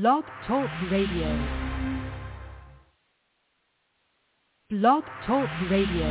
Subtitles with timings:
[0.00, 1.28] Blog Talk Radio.
[4.68, 6.08] Blog Talk Radio.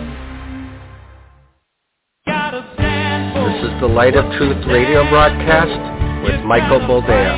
[2.26, 7.36] This is the Light of Truth radio broadcast with Michael Boldea.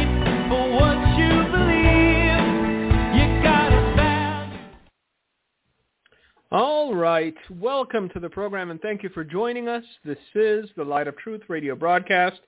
[6.51, 9.83] All right, welcome to the program and thank you for joining us.
[10.03, 12.41] This is the Light of Truth radio broadcast.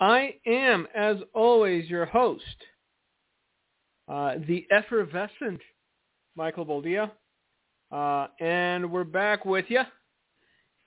[0.00, 2.46] I am, as always, your host,
[4.10, 5.60] uh, the effervescent
[6.36, 7.10] Michael Boldea,
[7.92, 9.82] uh, and we're back with you.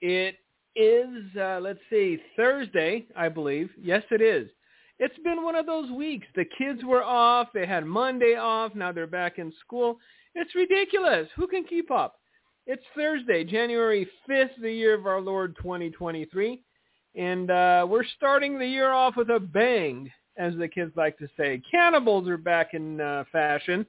[0.01, 0.35] It
[0.75, 3.69] is, uh, let's see, Thursday, I believe.
[3.81, 4.49] Yes, it is.
[4.99, 6.27] It's been one of those weeks.
[6.35, 7.47] The kids were off.
[7.53, 8.75] They had Monday off.
[8.75, 9.97] Now they're back in school.
[10.35, 11.27] It's ridiculous.
[11.35, 12.19] Who can keep up?
[12.65, 16.61] It's Thursday, January 5th, the year of our Lord 2023.
[17.15, 21.27] And uh, we're starting the year off with a bang, as the kids like to
[21.37, 21.61] say.
[21.69, 23.85] Cannibals are back in uh, fashion.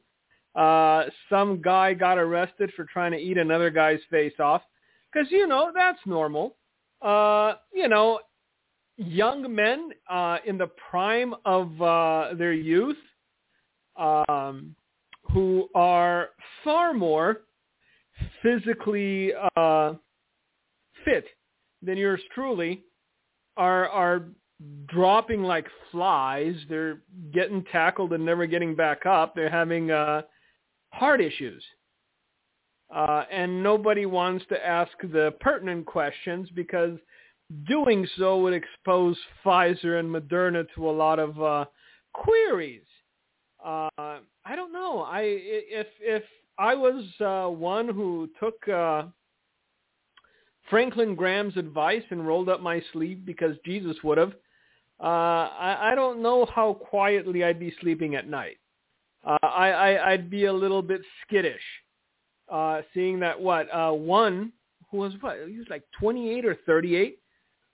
[0.54, 4.62] Uh, some guy got arrested for trying to eat another guy's face off.
[5.12, 6.56] Because, you know, that's normal.
[7.02, 8.20] Uh, you know,
[8.96, 12.96] young men uh, in the prime of uh, their youth
[13.96, 14.74] um,
[15.32, 16.30] who are
[16.62, 17.42] far more
[18.42, 19.94] physically uh,
[21.04, 21.26] fit
[21.82, 22.82] than yours truly
[23.56, 24.24] are are
[24.86, 26.54] dropping like flies.
[26.68, 27.00] They're
[27.32, 29.34] getting tackled and never getting back up.
[29.34, 30.22] They're having uh,
[30.90, 31.62] heart issues.
[32.94, 36.98] Uh, and nobody wants to ask the pertinent questions because
[37.66, 41.64] doing so would expose Pfizer and Moderna to a lot of uh,
[42.12, 42.84] queries.
[43.64, 45.00] Uh, I don't know.
[45.00, 46.22] I if if
[46.58, 49.04] I was uh, one who took uh,
[50.70, 54.34] Franklin Graham's advice and rolled up my sleeve because Jesus would have.
[55.00, 58.58] Uh, I, I don't know how quietly I'd be sleeping at night.
[59.26, 61.62] Uh, I, I, I'd be a little bit skittish,
[62.50, 64.52] uh, seeing that what uh, one
[64.90, 67.18] who was what he was like 28 or 38.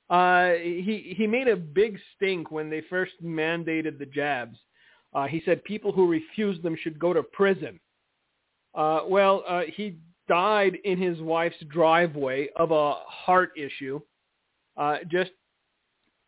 [0.08, 4.58] Uh, he he made a big stink when they first mandated the jabs.
[5.12, 7.78] Uh, he said people who refused them should go to prison.
[8.74, 9.96] Uh, well, uh, he
[10.28, 14.00] died in his wife's driveway of a heart issue.
[14.76, 15.32] Uh, just,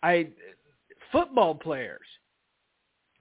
[0.02, 0.28] I,
[1.12, 2.06] football players,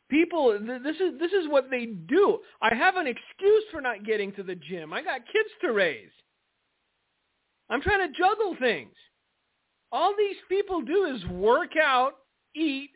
[0.10, 0.58] people.
[0.58, 2.40] Th- this is this is what they do.
[2.62, 4.94] I have an excuse for not getting to the gym.
[4.94, 6.10] I got kids to raise.
[7.70, 8.94] I'm trying to juggle things.
[9.92, 12.14] All these people do is work out,
[12.56, 12.92] eat,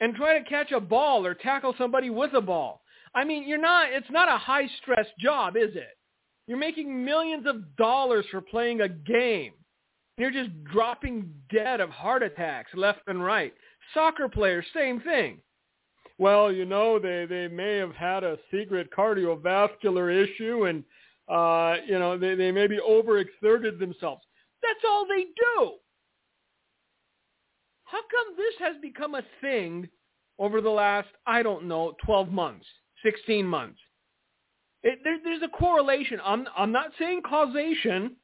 [0.00, 2.82] and try to catch a ball or tackle somebody with a ball.
[3.14, 3.92] I mean, you're not.
[3.92, 5.96] It's not a high stress job, is it?
[6.46, 9.52] You're making millions of dollars for playing a game.
[10.16, 13.54] You're just dropping dead of heart attacks left and right.
[13.94, 15.40] Soccer players, same thing.
[16.18, 20.84] Well, you know, they, they may have had a secret cardiovascular issue and,
[21.28, 24.22] uh, you know, they, they maybe overexerted themselves.
[24.62, 25.72] That's all they do.
[27.84, 29.88] How come this has become a thing
[30.38, 32.66] over the last, I don't know, 12 months,
[33.02, 33.78] 16 months?
[34.82, 36.20] It, there, there's a correlation.
[36.24, 38.16] I'm I'm not saying causation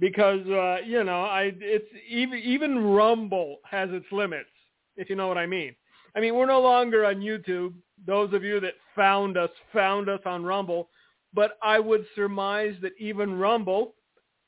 [0.00, 4.48] because uh, you know I it's even even Rumble has its limits
[4.96, 5.74] if you know what I mean.
[6.14, 7.74] I mean we're no longer on YouTube.
[8.06, 10.88] Those of you that found us found us on Rumble,
[11.32, 13.94] but I would surmise that even Rumble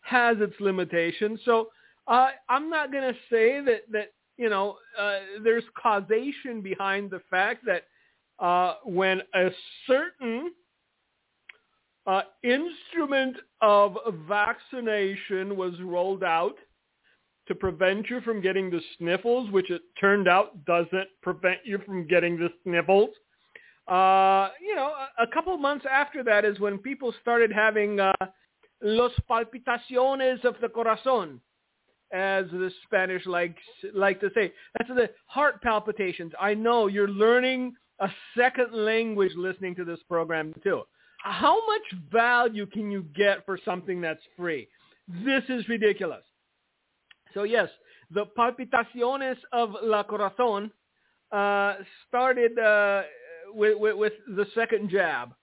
[0.02, 1.40] has its limitations.
[1.44, 1.68] So
[2.06, 7.20] uh, I'm not going to say that that you know uh, there's causation behind the
[7.30, 7.84] fact that
[8.38, 9.48] uh, when a
[9.86, 10.52] certain
[12.06, 13.96] uh, instrument of
[14.28, 16.56] vaccination was rolled out
[17.48, 22.06] to prevent you from getting the sniffles, which it turned out doesn't prevent you from
[22.06, 23.10] getting the sniffles.
[23.86, 28.12] Uh, you know, a, a couple months after that is when people started having uh,
[28.82, 31.38] los palpitaciones of the corazón,
[32.12, 33.60] as the Spanish likes
[33.94, 34.52] like to say.
[34.78, 36.32] That's the heart palpitations.
[36.40, 40.84] I know you're learning a second language listening to this program too
[41.24, 44.68] how much value can you get for something that's free?
[45.24, 46.22] This is ridiculous.
[47.34, 47.68] So yes,
[48.10, 50.70] the palpitaciones of la corazón
[51.32, 53.02] uh, started uh,
[53.52, 55.34] with, with, with, the second jab,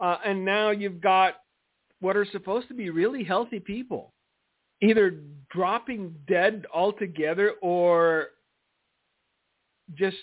[0.00, 1.34] uh, and now you've got
[2.00, 4.12] what are supposed to be really healthy people,
[4.82, 5.20] either
[5.50, 8.28] dropping dead altogether or
[9.94, 10.16] just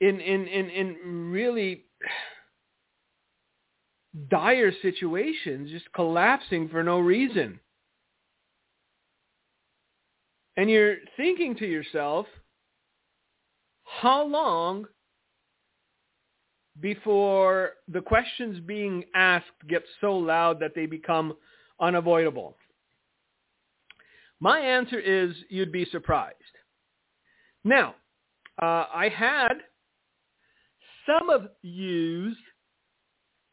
[0.00, 1.84] in in in, in really
[4.30, 7.60] dire situations just collapsing for no reason.
[10.56, 12.26] And you're thinking to yourself,
[13.84, 14.86] how long
[16.80, 21.34] before the questions being asked get so loud that they become
[21.80, 22.56] unavoidable?
[24.40, 26.34] My answer is you'd be surprised.
[27.64, 27.94] Now,
[28.60, 29.54] uh, I had
[31.06, 32.36] some of yous,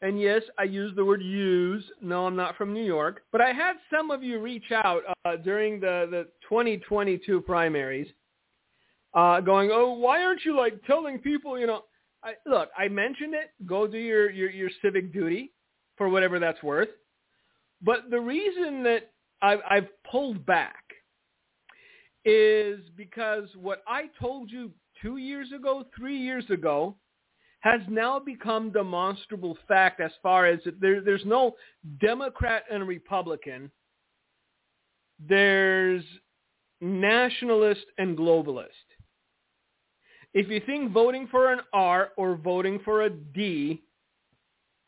[0.02, 1.84] and yes, I use the word use.
[2.02, 5.38] No, I'm not from New York, but I had some of you reach out uh,
[5.38, 8.08] during the, the 2022 primaries
[9.16, 11.82] uh, going, oh, why aren't you like telling people, you know,
[12.24, 13.50] I, look, I mentioned it.
[13.66, 15.52] Go do your, your, your civic duty
[15.98, 16.90] for whatever that's worth.
[17.82, 19.12] But the reason that
[19.42, 20.84] I've, I've pulled back
[22.24, 24.72] is because what I told you
[25.02, 26.96] two years ago, three years ago,
[27.62, 31.56] has now become demonstrable fact as far as there, there's no
[32.00, 33.72] Democrat and Republican.
[35.20, 36.04] There's
[36.84, 38.68] nationalist and globalist.
[40.34, 43.84] If you think voting for an R or voting for a D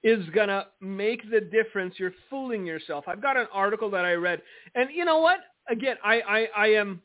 [0.04, 3.06] is going to make the difference, you're fooling yourself.
[3.08, 4.42] I've got an article that I read.
[4.76, 5.40] And you know what?
[5.70, 7.02] Again, I, I, I am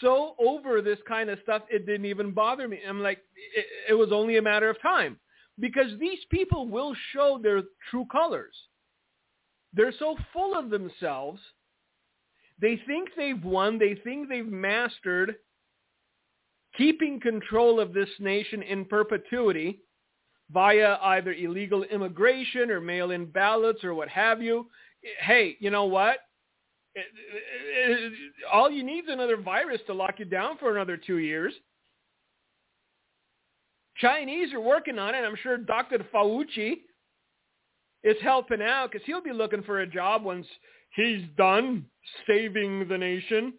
[0.00, 2.78] so over this kind of stuff, it didn't even bother me.
[2.88, 3.18] I'm like,
[3.56, 5.18] it, it was only a matter of time.
[5.58, 8.54] Because these people will show their true colors.
[9.72, 11.40] They're so full of themselves.
[12.60, 13.78] They think they've won.
[13.78, 15.36] They think they've mastered
[16.76, 19.80] keeping control of this nation in perpetuity
[20.50, 24.66] via either illegal immigration or mail-in ballots or what have you.
[25.20, 26.18] Hey, you know what?
[28.52, 31.52] All you need is another virus to lock you down for another two years.
[33.98, 35.18] Chinese are working on it.
[35.18, 35.98] I'm sure Dr.
[36.14, 36.78] Fauci
[38.04, 40.46] is helping out because he'll be looking for a job once
[40.96, 41.84] he's done
[42.26, 43.52] saving the nation.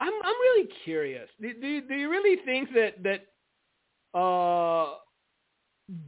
[0.00, 1.28] I'm I'm really curious.
[1.40, 4.94] Do, do, do you really think that that uh,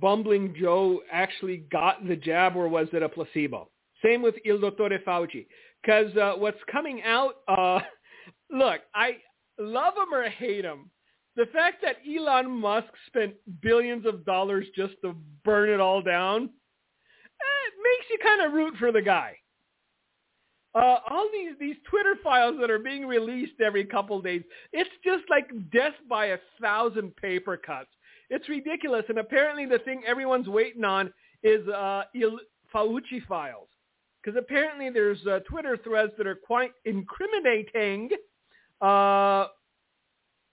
[0.01, 3.69] bumbling Joe actually got the jab, or was it a placebo?
[4.03, 5.47] Same with Il Dottore Fauci,
[5.83, 7.37] because uh, what's coming out.
[7.47, 7.81] Uh,
[8.51, 9.19] look, I
[9.59, 10.91] love him or hate him.
[11.37, 15.15] The fact that Elon Musk spent billions of dollars just to
[15.45, 16.51] burn it all down,
[17.83, 19.37] makes you kind of root for the guy
[20.75, 24.43] uh, all these these Twitter files that are being released every couple days,
[24.73, 27.91] it's just like death by a thousand paper cuts.
[28.31, 29.05] It's ridiculous.
[29.09, 31.13] And apparently the thing everyone's waiting on
[31.43, 32.39] is uh, Il
[32.75, 33.69] Fauci files.
[34.23, 38.09] Because apparently there's uh, Twitter threads that are quite incriminating,
[38.81, 39.47] uh,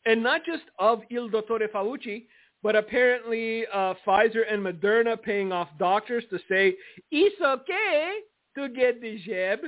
[0.05, 2.25] and not just of Il Dottore Fauci,
[2.61, 6.75] but apparently uh, Pfizer and Moderna paying off doctors to say,
[7.11, 8.17] it's okay
[8.55, 9.59] to get the jab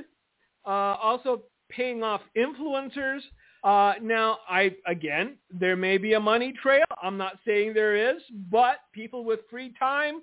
[0.66, 3.20] uh, also paying off influencers.
[3.64, 6.84] Uh, now, I again, there may be a money trail.
[7.02, 10.22] I'm not saying there is, but people with free time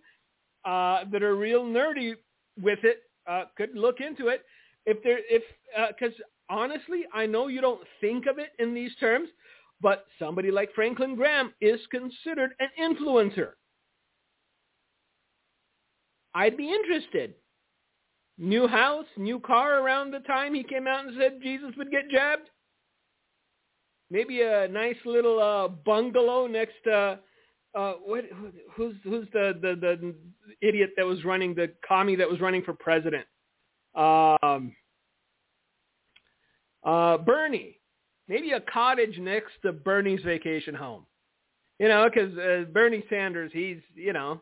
[0.66, 2.16] uh, that are real nerdy
[2.62, 4.44] with it uh, could look into it.
[4.86, 5.44] If there, if
[5.90, 9.30] because uh, honestly, I know you don't think of it in these terms,
[9.82, 13.52] but somebody like Franklin Graham is considered an influencer.
[16.34, 17.34] I'd be interested
[18.40, 22.10] new house, new car around the time he came out and said Jesus would get
[22.10, 22.50] jabbed?
[24.10, 27.20] Maybe a nice little uh, bungalow next to
[27.76, 28.26] uh, what?
[28.74, 30.16] Who's who's the, the the
[30.68, 33.26] idiot that was running the commie that was running for president?
[33.94, 34.76] Um,
[36.84, 37.79] uh, Bernie.
[38.30, 41.06] Maybe a cottage next to Bernie's vacation home.
[41.80, 44.42] You know, because uh, Bernie Sanders, he's you know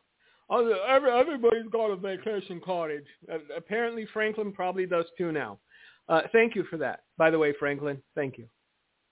[0.49, 3.05] Every, everybody's got a vacation cottage.
[3.31, 5.59] Uh, apparently Franklin probably does too now.
[6.07, 7.01] Uh, thank you for that.
[7.17, 8.47] By the way, Franklin, thank you.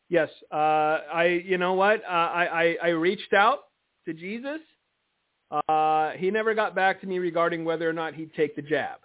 [0.08, 1.42] Yes, uh, I.
[1.46, 2.04] You know what?
[2.04, 3.60] Uh, I, I I reached out
[4.06, 4.60] to Jesus.
[5.68, 9.00] Uh, he never got back to me regarding whether or not he'd take the jab.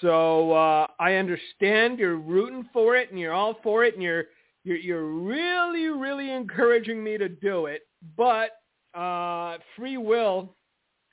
[0.00, 4.24] So uh, I understand you're rooting for it and you're all for it and you're
[4.64, 7.82] you're, you're really really encouraging me to do it.
[8.16, 8.50] But
[8.98, 10.56] uh, free will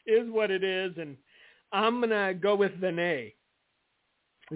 [0.05, 1.17] is what it is, and
[1.71, 3.35] I'm going to go with the nay.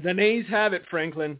[0.04, 1.40] The nays have it, Franklin.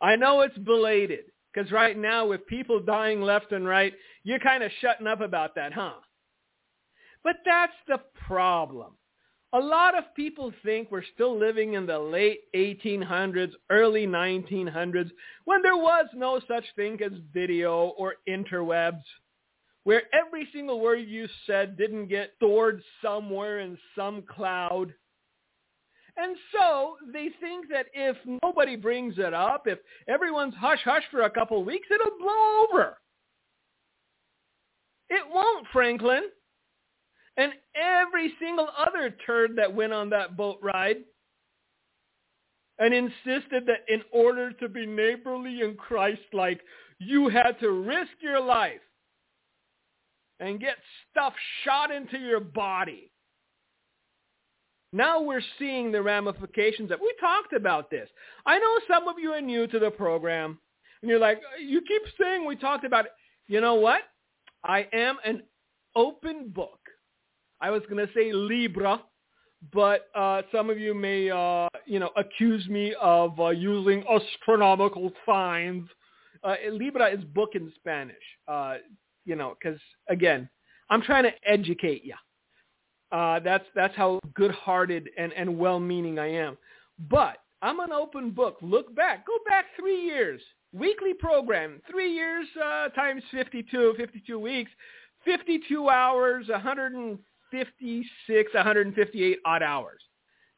[0.00, 3.92] I know it's belated, because right now with people dying left and right,
[4.24, 5.94] you're kind of shutting up about that, huh?
[7.24, 8.92] But that's the problem.
[9.54, 15.10] A lot of people think we're still living in the late 1800s, early 1900s,
[15.46, 19.02] when there was no such thing as video or interwebs
[19.88, 24.92] where every single word you said didn't get stored somewhere in some cloud.
[26.18, 31.30] And so they think that if nobody brings it up, if everyone's hush-hush for a
[31.30, 32.98] couple weeks, it'll blow over.
[35.08, 36.24] It won't, Franklin.
[37.38, 40.98] And every single other turd that went on that boat ride
[42.78, 46.60] and insisted that in order to be neighborly and Christ-like,
[46.98, 48.80] you had to risk your life
[50.40, 50.76] and get
[51.10, 51.32] stuff
[51.64, 53.10] shot into your body.
[54.92, 58.08] Now we're seeing the ramifications of We talked about this.
[58.46, 60.58] I know some of you are new to the program,
[61.02, 63.12] and you're like, you keep saying we talked about it.
[63.46, 64.02] You know what?
[64.64, 65.42] I am an
[65.94, 66.77] open book.
[67.60, 69.02] I was going to say Libra,
[69.72, 75.12] but uh, some of you may, uh, you know, accuse me of uh, using astronomical
[75.26, 75.88] signs.
[76.44, 78.76] Uh, Libra is book in Spanish, uh,
[79.24, 80.48] you know, because again,
[80.90, 82.14] I'm trying to educate you.
[83.10, 86.56] Uh, that's that's how good-hearted and, and well-meaning I am.
[87.10, 88.58] But I'm an open book.
[88.60, 89.26] Look back.
[89.26, 90.40] Go back three years.
[90.72, 91.80] Weekly program.
[91.90, 92.46] Three years
[92.94, 94.70] times 52, 52 weeks,
[95.24, 96.46] 52 hours,
[97.50, 100.00] 156, 158 odd hours.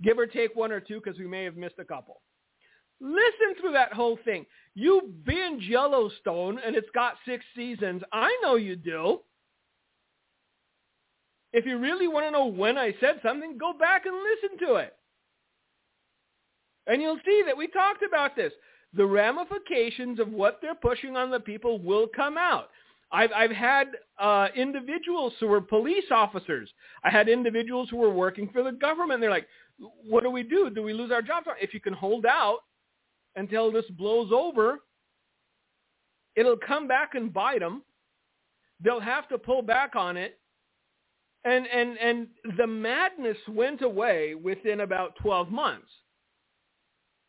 [0.03, 2.21] Give or take one or two because we may have missed a couple.
[3.01, 4.47] Listen through that whole thing.
[4.75, 8.03] You binge Yellowstone and it's got six seasons.
[8.13, 9.21] I know you do.
[11.53, 14.75] If you really want to know when I said something, go back and listen to
[14.77, 14.95] it.
[16.87, 18.53] And you'll see that we talked about this.
[18.95, 22.69] The ramifications of what they're pushing on the people will come out.
[23.13, 23.89] I've, I've had
[24.19, 26.71] uh, individuals who were police officers.
[27.03, 29.21] I had individuals who were working for the government.
[29.21, 29.49] They're like,
[30.07, 30.71] what do we do?
[30.71, 31.47] Do we lose our jobs?
[31.61, 32.59] If you can hold out
[33.37, 34.81] until this blows over,
[36.37, 37.83] it'll come back and bite them.
[38.83, 40.41] They'll have to pull back on it
[41.45, 42.27] and and and
[42.57, 45.89] the madness went away within about 12 months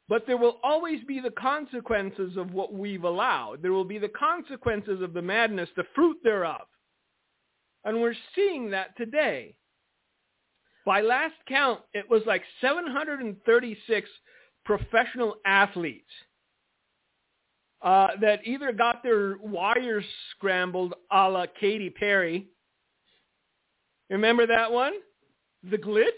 [0.09, 4.09] but there will always be the consequences of what we've allowed there will be the
[4.09, 6.67] consequences of the madness the fruit thereof
[7.83, 9.55] and we're seeing that today
[10.85, 14.09] by last count it was like 736
[14.65, 16.05] professional athletes
[17.81, 20.05] uh, that either got their wires
[20.35, 22.47] scrambled a la Katy Perry
[24.11, 24.93] Remember that one?
[25.63, 26.09] The glitch?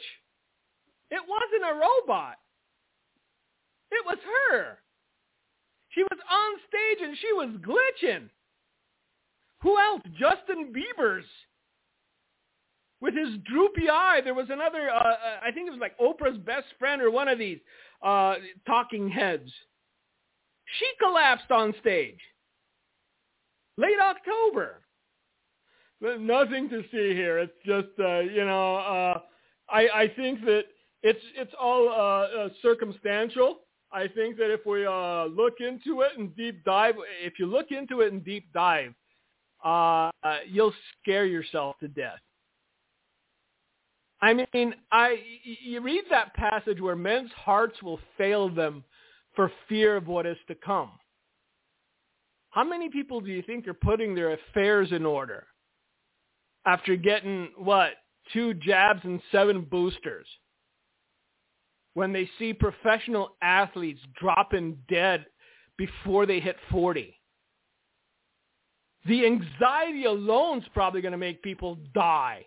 [1.11, 2.37] It wasn't a robot.
[3.93, 4.17] It was
[4.49, 4.77] her.
[5.89, 8.29] She was on stage and she was glitching.
[9.61, 10.01] Who else?
[10.19, 11.25] Justin Bieber's.
[13.01, 16.37] With his droopy eye, there was another, uh, uh, I think it was like Oprah's
[16.37, 17.59] best friend or one of these
[18.01, 18.35] uh,
[18.65, 19.51] talking heads.
[20.79, 22.19] She collapsed on stage.
[23.77, 24.83] Late October
[26.19, 27.39] nothing to see here.
[27.39, 29.19] It's just uh, you know uh,
[29.69, 30.63] I I think that
[31.01, 33.59] it's it's all uh, circumstantial.
[33.93, 37.71] I think that if we uh, look into it and deep dive, if you look
[37.71, 38.93] into it and deep dive,
[39.63, 40.09] uh,
[40.47, 42.19] you'll scare yourself to death.
[44.21, 48.83] I mean, I you read that passage where men's hearts will fail them
[49.35, 50.91] for fear of what is to come.
[52.51, 55.47] How many people do you think are putting their affairs in order?
[56.65, 57.91] after getting what
[58.31, 60.27] two jabs and seven boosters
[61.93, 65.25] when they see professional athletes dropping dead
[65.77, 67.17] before they hit 40.
[69.05, 72.45] The anxiety alone is probably going to make people die.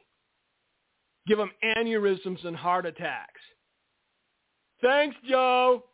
[1.26, 3.40] Give them aneurysms and heart attacks.
[4.80, 5.84] Thanks, Joe.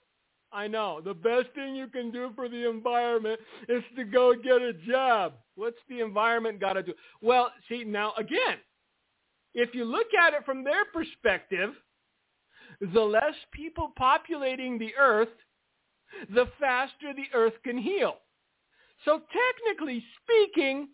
[0.53, 1.01] I know.
[1.03, 5.35] The best thing you can do for the environment is to go get a job.
[5.55, 6.93] What's the environment got to do?
[7.23, 8.59] Well, see, now again,
[9.55, 11.71] if you look at it from their perspective,
[12.93, 15.29] the less people populating the earth,
[16.35, 18.17] the faster the earth can heal.
[19.05, 20.89] So technically speaking,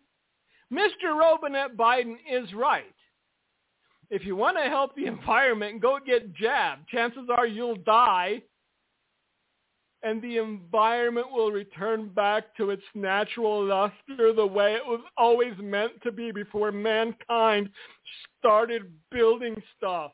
[0.72, 1.18] Mr.
[1.18, 2.84] Robinette Biden is right.
[4.10, 6.88] If you want to help the environment, go get jabbed.
[6.88, 8.42] Chances are you'll die
[10.02, 15.54] and the environment will return back to its natural luster the way it was always
[15.60, 17.68] meant to be before mankind
[18.38, 20.12] started building stuff.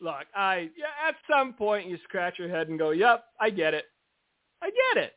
[0.00, 3.74] Look, I yeah, at some point you scratch your head and go, "Yep, I get
[3.74, 3.86] it.
[4.62, 5.12] I get it.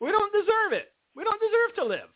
[0.00, 0.92] We don't deserve it.
[1.14, 2.08] We don't deserve to live."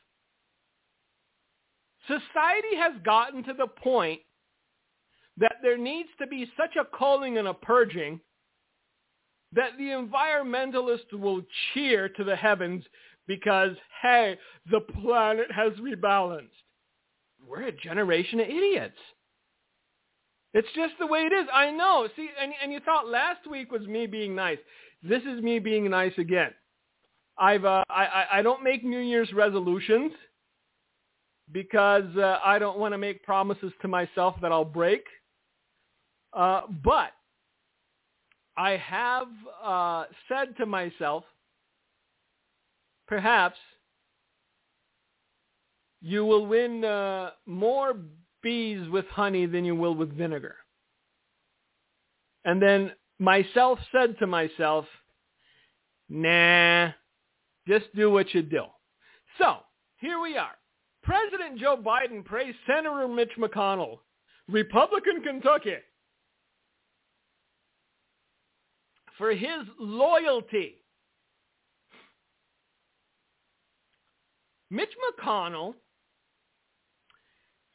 [2.07, 4.21] Society has gotten to the point
[5.37, 8.21] that there needs to be such a calling and a purging
[9.53, 11.43] that the environmentalists will
[11.73, 12.85] cheer to the heavens
[13.27, 14.39] because, hey,
[14.71, 16.49] the planet has rebalanced.
[17.47, 18.99] We're a generation of idiots.
[20.59, 21.47] It's just the way it is.
[21.53, 22.09] I know.
[22.17, 24.59] See, and, and you thought last week was me being nice.
[25.03, 26.53] This is me being nice again.
[27.39, 30.13] I've uh, I, I don't make New Year's resolutions.
[31.53, 35.05] because uh, I don't want to make promises to myself that I'll break.
[36.33, 37.11] Uh, but
[38.57, 39.29] I have
[39.63, 41.25] uh, said to myself,
[43.07, 43.57] perhaps
[46.01, 47.97] you will win uh, more
[48.47, 50.55] bees with honey than you will with vinegar.
[52.45, 54.85] And then myself said to myself,
[56.09, 56.91] nah,
[57.67, 58.63] just do what you do.
[59.41, 59.57] So
[59.97, 60.55] here we are.
[61.03, 63.99] President Joe Biden praised Senator Mitch McConnell,
[64.49, 65.79] Republican Kentucky,
[69.19, 70.85] for his loyalty.
[74.71, 75.75] Mitch McConnell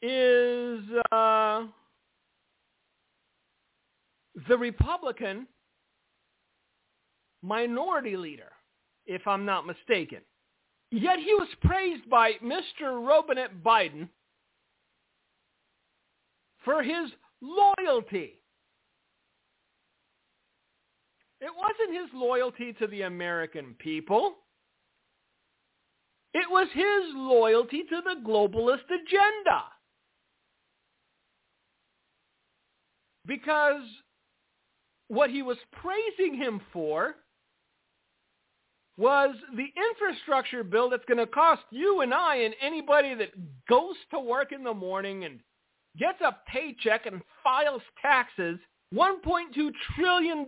[0.02, 0.80] is
[1.12, 1.66] uh,
[4.48, 5.46] the Republican
[7.42, 8.50] minority leader,
[9.06, 10.20] if I'm not mistaken.
[10.90, 13.06] Yet he was praised by Mr.
[13.06, 14.08] Robinette Biden
[16.64, 18.34] for his loyalty.
[21.40, 24.34] It wasn't his loyalty to the American people.
[26.34, 29.64] It was his loyalty to the globalist agenda.
[33.26, 33.82] Because
[35.08, 37.16] what he was praising him for
[38.98, 43.30] was the infrastructure bill that's going to cost you and I and anybody that
[43.68, 45.40] goes to work in the morning and
[45.98, 48.58] gets a paycheck and files taxes
[48.94, 50.46] $1.2 trillion.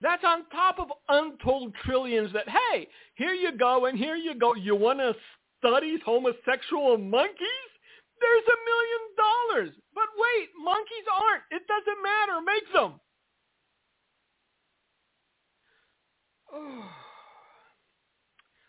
[0.00, 4.54] That's on top of untold trillions that, hey, here you go and here you go.
[4.54, 5.14] You want to
[5.58, 7.71] study homosexual monkeys?
[8.22, 9.74] There's a million dollars.
[9.94, 11.42] But wait, monkeys aren't.
[11.50, 12.40] It doesn't matter.
[12.40, 13.00] Make them.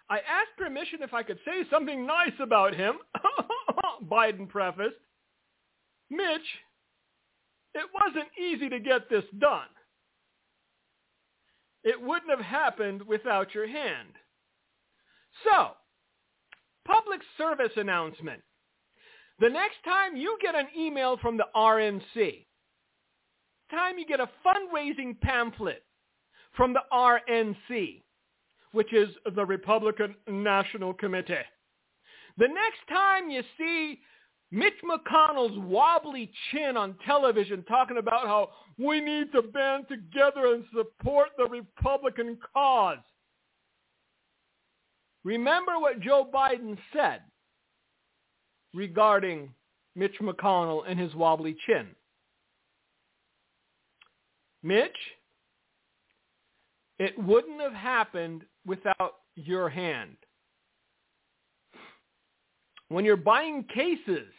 [0.10, 2.96] I asked permission if I could say something nice about him,
[4.12, 4.96] Biden prefaced.
[6.10, 6.60] Mitch,
[7.74, 9.68] it wasn't easy to get this done.
[11.84, 14.10] It wouldn't have happened without your hand.
[15.44, 15.72] So,
[16.86, 18.42] public service announcement.
[19.40, 22.46] The next time you get an email from the RNC,
[23.72, 25.84] time you get a fundraising pamphlet
[26.56, 28.04] from the RNC,
[28.72, 31.36] which is the Republican National Committee.
[32.38, 34.00] The next time you see
[34.52, 40.64] Mitch McConnell's wobbly chin on television talking about how we need to band together and
[40.76, 43.00] support the Republican cause.
[45.24, 47.22] Remember what Joe Biden said
[48.74, 49.54] regarding
[49.96, 51.88] Mitch McConnell and his wobbly chin.
[54.64, 54.98] Mitch,
[57.00, 60.16] it wouldn't have happened without your hand.
[62.90, 64.32] When you're buying cases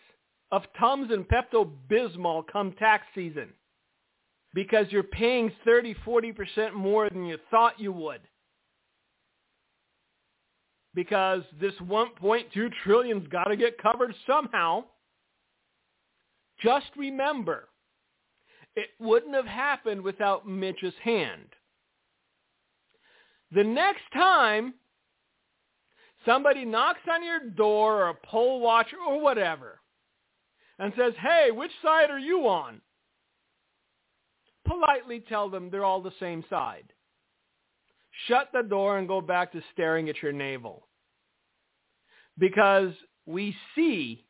[0.53, 3.49] of Tums and Pepto-Bismol come tax season
[4.55, 8.20] because you're paying 30, 40% more than you thought you would
[10.94, 14.85] because this 1.2 trillion's got to get covered somehow.
[16.62, 17.68] Just remember,
[18.76, 21.48] it wouldn't have happened without Mitch's hand.
[23.52, 24.74] The next time
[26.24, 29.80] somebody knocks on your door or a poll watcher or whatever
[30.78, 32.80] and says, hey, which side are you on?
[34.66, 36.92] Politely tell them they're all the same side.
[38.27, 40.87] Shut the door and go back to staring at your navel.
[42.38, 42.92] Because
[43.27, 44.24] we see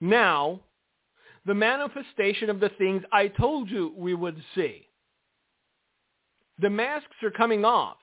[0.00, 0.60] now
[1.46, 4.86] the manifestation of the things I told you we would see.
[6.58, 7.96] The masks are coming off.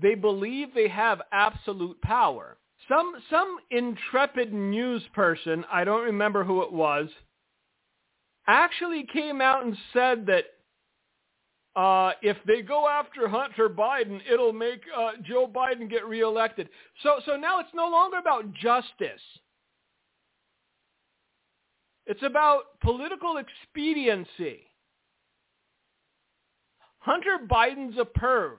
[0.00, 2.58] They believe they have absolute power.
[2.88, 7.08] Some some intrepid news person, I don't remember who it was,
[8.46, 10.44] actually came out and said that
[11.76, 16.68] uh, if they go after Hunter Biden, it'll make uh, Joe Biden get reelected.
[17.02, 19.22] So so now it's no longer about justice.
[22.06, 24.60] It's about political expediency.
[27.00, 28.56] Hunter Biden's a perv.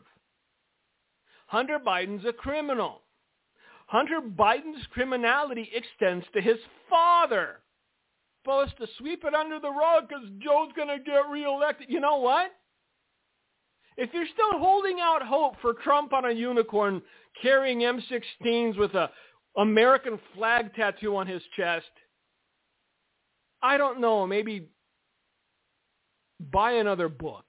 [1.47, 3.01] Hunter Biden's a criminal.
[3.87, 6.57] Hunter Biden's criminality extends to his
[6.89, 7.59] father.
[8.43, 11.87] Supposed to sweep it under the rug because Joe's going to get reelected.
[11.89, 12.51] You know what?
[14.01, 17.01] If you're still holding out hope for Trump on a unicorn
[17.41, 19.09] carrying M16s with a
[19.57, 21.91] American flag tattoo on his chest,
[23.61, 24.69] I don't know, maybe
[26.39, 27.43] buy another book.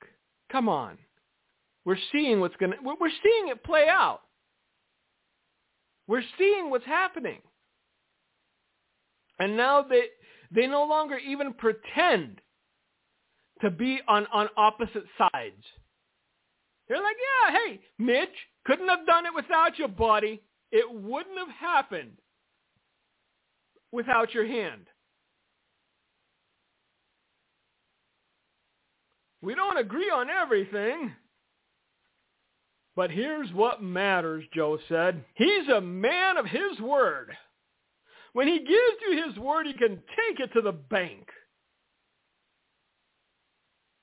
[0.51, 0.99] Come on.
[1.85, 4.23] We're seeing what's going to, we're seeing it play out.
[6.09, 7.43] We're seeing what's happening.
[9.39, 10.07] And now they,
[10.53, 12.41] they no longer even pretend
[13.61, 15.63] to be on, on opposite sides.
[16.91, 18.29] They're like, yeah, hey, Mitch,
[18.67, 20.43] couldn't have done it without you, buddy.
[20.73, 22.19] It wouldn't have happened
[23.93, 24.87] without your hand.
[29.41, 31.13] We don't agree on everything.
[32.97, 35.25] But here's what matters, Joe said.
[35.35, 37.31] He's a man of his word.
[38.33, 41.29] When he gives you his word, he can take it to the bank.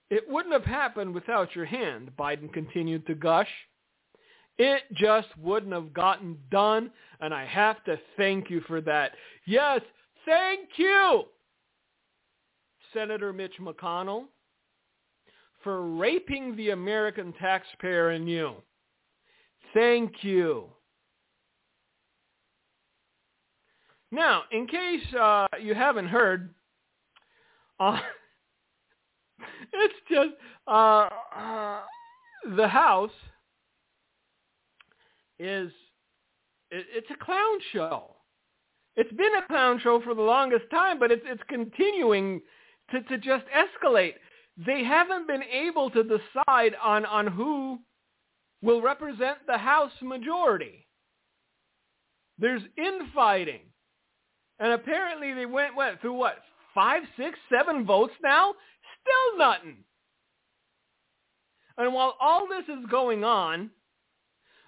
[0.09, 3.49] It wouldn't have happened without your hand, Biden continued to gush.
[4.57, 9.11] It just wouldn't have gotten done, and I have to thank you for that.
[9.45, 9.81] Yes,
[10.25, 11.25] thank you,
[12.93, 14.25] Senator Mitch McConnell,
[15.63, 18.55] for raping the American taxpayer in you.
[19.73, 20.69] Thank you.
[24.11, 26.53] Now, in case uh, you haven't heard,
[27.79, 27.99] uh,
[29.73, 30.29] it's just
[30.67, 31.81] uh, uh,
[32.55, 33.11] the House
[35.39, 35.71] is
[36.71, 38.15] it, it's a clown show.
[38.95, 42.41] It's been a clown show for the longest time, but it's it's continuing
[42.91, 44.13] to, to just escalate.
[44.65, 47.79] They haven't been able to decide on, on who
[48.61, 50.87] will represent the House majority.
[52.39, 53.61] There's infighting.
[54.59, 56.37] And apparently they went, went through what,
[56.73, 58.55] five, six, seven votes now?
[59.07, 59.77] Still nothing.
[61.77, 63.69] And while all this is going on,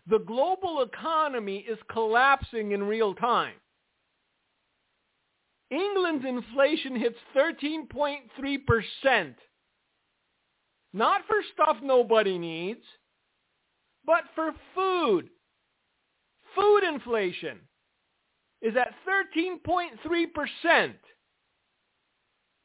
[0.07, 3.53] the global economy is collapsing in real time.
[5.71, 9.35] England's inflation hits 13.3%.
[10.93, 12.83] Not for stuff nobody needs,
[14.05, 15.29] but for food.
[16.55, 17.59] Food inflation
[18.61, 20.93] is at 13.3%.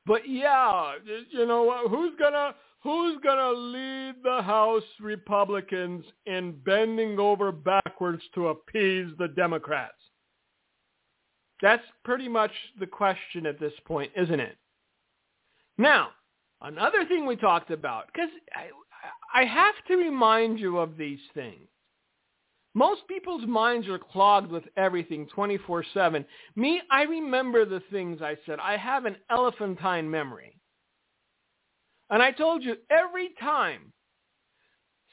[0.07, 0.95] But yeah,
[1.31, 8.49] you know, who's gonna who's gonna lead the House Republicans in bending over backwards to
[8.49, 9.95] appease the Democrats?
[11.63, 14.59] That's pretty much the question at this point, isn't it?
[15.79, 16.11] Now,
[16.61, 21.67] another thing we talked about, because I, I have to remind you of these things.
[22.75, 26.25] Most people's minds are clogged with everything 24-7.
[26.57, 28.59] Me, I remember the things I said.
[28.61, 30.59] I have an elephantine memory.
[32.11, 33.93] And I told you every time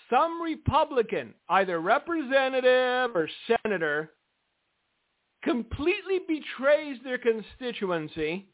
[0.10, 4.12] some Republican, either representative or senator,
[5.44, 8.48] completely betrays their constituency,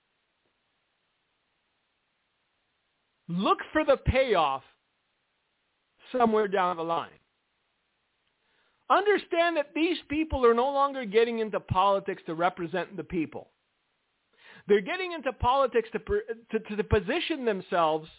[3.28, 4.64] look for the payoff
[6.12, 7.10] somewhere down the line.
[8.90, 13.50] Understand that these people are no longer getting into politics to represent the people.
[14.68, 18.10] They're getting into politics to, to, to position themselves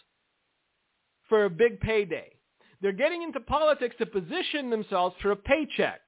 [1.27, 2.31] for a big payday.
[2.81, 6.01] They're getting into politics to position themselves for a paycheck.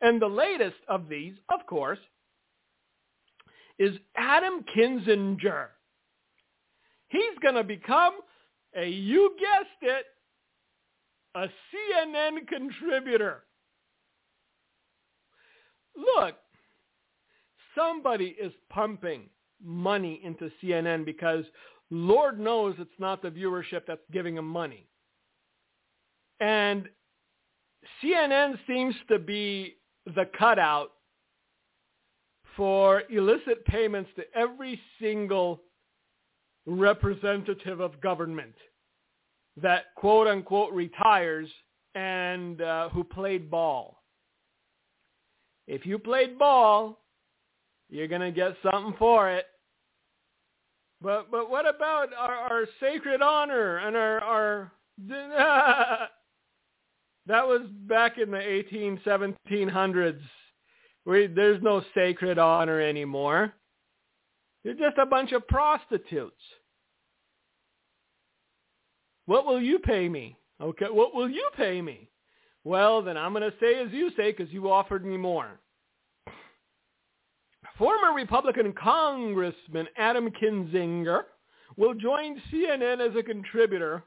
[0.00, 1.98] And the latest of these, of course,
[3.78, 5.66] is Adam Kinzinger.
[7.08, 8.14] He's going to become
[8.76, 10.06] a, you guessed it,
[11.34, 13.44] a CNN contributor.
[15.96, 16.36] Look,
[17.74, 19.28] somebody is pumping
[19.62, 21.44] money into CNN because
[21.90, 24.86] Lord knows it's not the viewership that's giving them money.
[26.40, 26.88] And
[28.02, 29.76] CNN seems to be
[30.06, 30.92] the cutout
[32.56, 35.62] for illicit payments to every single
[36.66, 38.54] representative of government
[39.60, 41.48] that quote unquote retires
[41.94, 43.99] and uh, who played ball.
[45.70, 46.98] If you played ball,
[47.90, 49.46] you're going to get something for it.
[51.00, 54.72] But but what about our, our sacred honor and our our
[55.08, 56.10] that
[57.46, 60.20] was back in the 18 1700s.
[61.06, 63.54] We, there's no sacred honor anymore.
[64.64, 66.42] You're just a bunch of prostitutes.
[69.26, 70.36] What will you pay me?
[70.60, 72.09] Okay, what will you pay me?
[72.64, 75.58] Well, then I'm going to say as you say because you offered me more.
[77.78, 81.22] Former Republican Congressman Adam Kinzinger
[81.76, 84.04] will join CNN as a contributor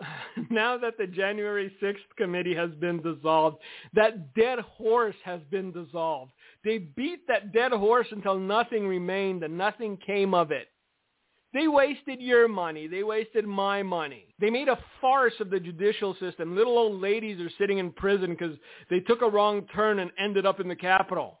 [0.50, 3.58] now that the January 6th committee has been dissolved.
[3.94, 6.32] That dead horse has been dissolved.
[6.64, 10.68] They beat that dead horse until nothing remained and nothing came of it.
[11.52, 12.86] They wasted your money.
[12.86, 14.34] They wasted my money.
[14.40, 16.56] They made a farce of the judicial system.
[16.56, 18.56] Little old ladies are sitting in prison because
[18.88, 21.40] they took a wrong turn and ended up in the Capitol.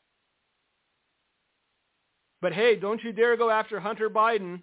[2.42, 4.60] But hey, don't you dare go after Hunter Biden.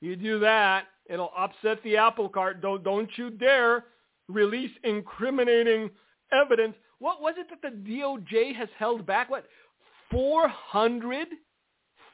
[0.00, 2.62] You do that, it'll upset the apple cart.
[2.62, 3.84] Don't don't you dare
[4.28, 5.90] release incriminating
[6.32, 6.74] evidence.
[7.00, 9.30] What was it that the DOJ has held back?
[9.30, 9.46] What
[10.10, 11.28] 400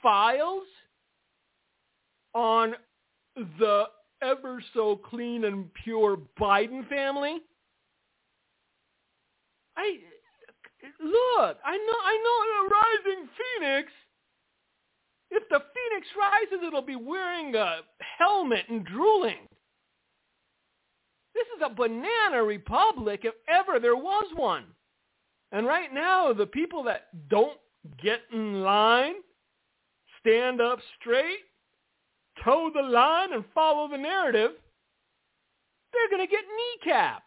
[0.02, 0.64] files
[2.36, 2.74] on
[3.58, 3.84] the
[4.22, 7.38] ever so clean and pure Biden family?
[9.76, 9.98] I
[11.02, 13.92] look, I know I know a rising phoenix.
[15.30, 17.78] If the phoenix rises, it'll be wearing a
[18.18, 19.48] helmet and drooling.
[21.34, 24.64] This is a banana republic if ever there was one.
[25.52, 27.58] And right now, the people that don't
[28.02, 29.14] get in line,
[30.20, 31.40] stand up straight,
[32.44, 34.52] toe the line, and follow the narrative,
[35.92, 37.20] they're going to get kneecapped.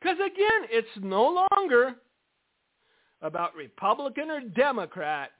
[0.00, 1.94] Because again, it's no longer
[3.20, 5.30] about Republican or Democrat.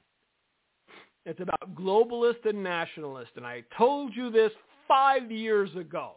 [1.25, 3.31] It's about globalist and nationalist.
[3.35, 4.51] And I told you this
[4.87, 6.13] five years ago.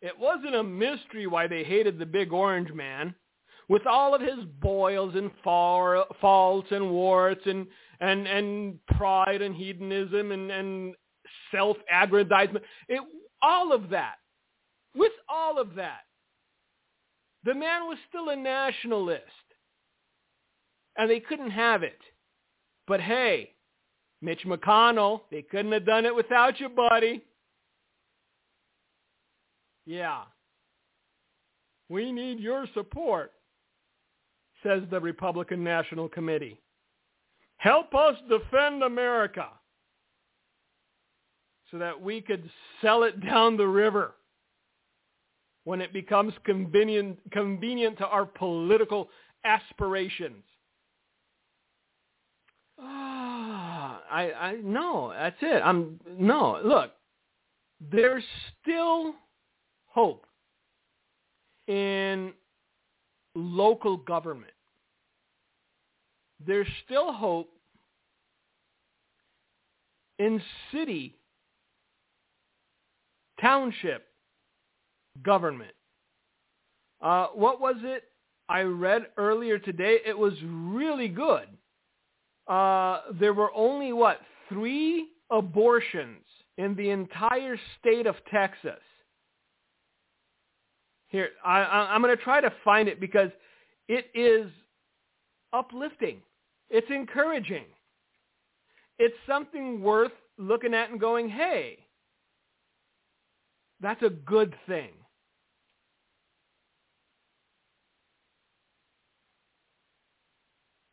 [0.00, 3.14] It wasn't a mystery why they hated the big orange man
[3.68, 7.66] with all of his boils and faults and warts and,
[8.02, 10.94] and, and pride and hedonism and, and
[11.52, 12.64] self-aggrandizement.
[12.88, 13.00] It,
[13.40, 14.16] all of that.
[14.94, 16.00] With all of that,
[17.44, 19.22] the man was still a nationalist.
[20.96, 21.98] And they couldn't have it.
[22.86, 23.54] But hey,
[24.20, 27.22] Mitch McConnell, they couldn't have done it without you, buddy.
[29.86, 30.22] Yeah.
[31.88, 33.32] We need your support,
[34.62, 36.61] says the Republican National Committee.
[37.62, 39.46] Help us defend America
[41.70, 44.14] so that we could sell it down the river
[45.62, 49.10] when it becomes convenient, convenient to our political
[49.44, 50.42] aspirations.
[52.80, 55.62] Ah, I, I, no, that's it.
[55.64, 56.90] I'm, no, look,
[57.92, 58.24] there's
[58.60, 59.14] still
[59.86, 60.26] hope
[61.68, 62.32] in
[63.36, 64.50] local government.
[66.44, 67.51] There's still hope
[70.22, 71.16] in city,
[73.40, 74.06] township,
[75.22, 75.72] government.
[77.00, 78.04] Uh, what was it
[78.48, 79.98] I read earlier today?
[80.06, 81.48] It was really good.
[82.46, 86.24] Uh, there were only, what, three abortions
[86.56, 88.80] in the entire state of Texas.
[91.08, 93.30] Here, I, I'm going to try to find it because
[93.88, 94.50] it is
[95.52, 96.18] uplifting.
[96.70, 97.64] It's encouraging.
[98.98, 101.78] It's something worth looking at and going, hey,
[103.80, 104.90] that's a good thing.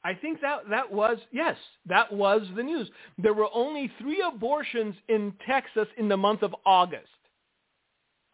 [0.04, 2.90] I think that that was yes, that was the news.
[3.18, 7.10] There were only 3 abortions in Texas in the month of August.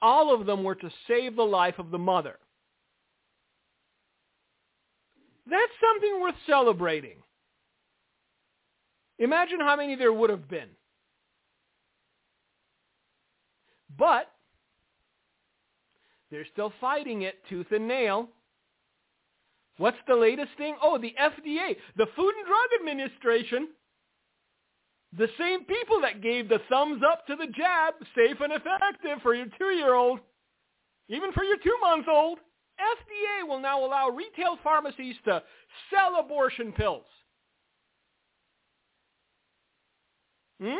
[0.01, 2.37] All of them were to save the life of the mother.
[5.49, 7.17] That's something worth celebrating.
[9.19, 10.69] Imagine how many there would have been.
[13.97, 14.29] But
[16.31, 18.27] they're still fighting it tooth and nail.
[19.77, 20.75] What's the latest thing?
[20.81, 23.69] Oh, the FDA, the Food and Drug Administration,
[25.17, 29.33] the same people that gave the thumbs up to the jab, safe and effective for
[29.33, 30.19] your two-year-old,
[31.07, 32.39] even for your two-month-old,
[32.79, 35.41] FDA will now allow retail pharmacies to
[35.89, 37.05] sell abortion pills.
[40.61, 40.77] Hmm?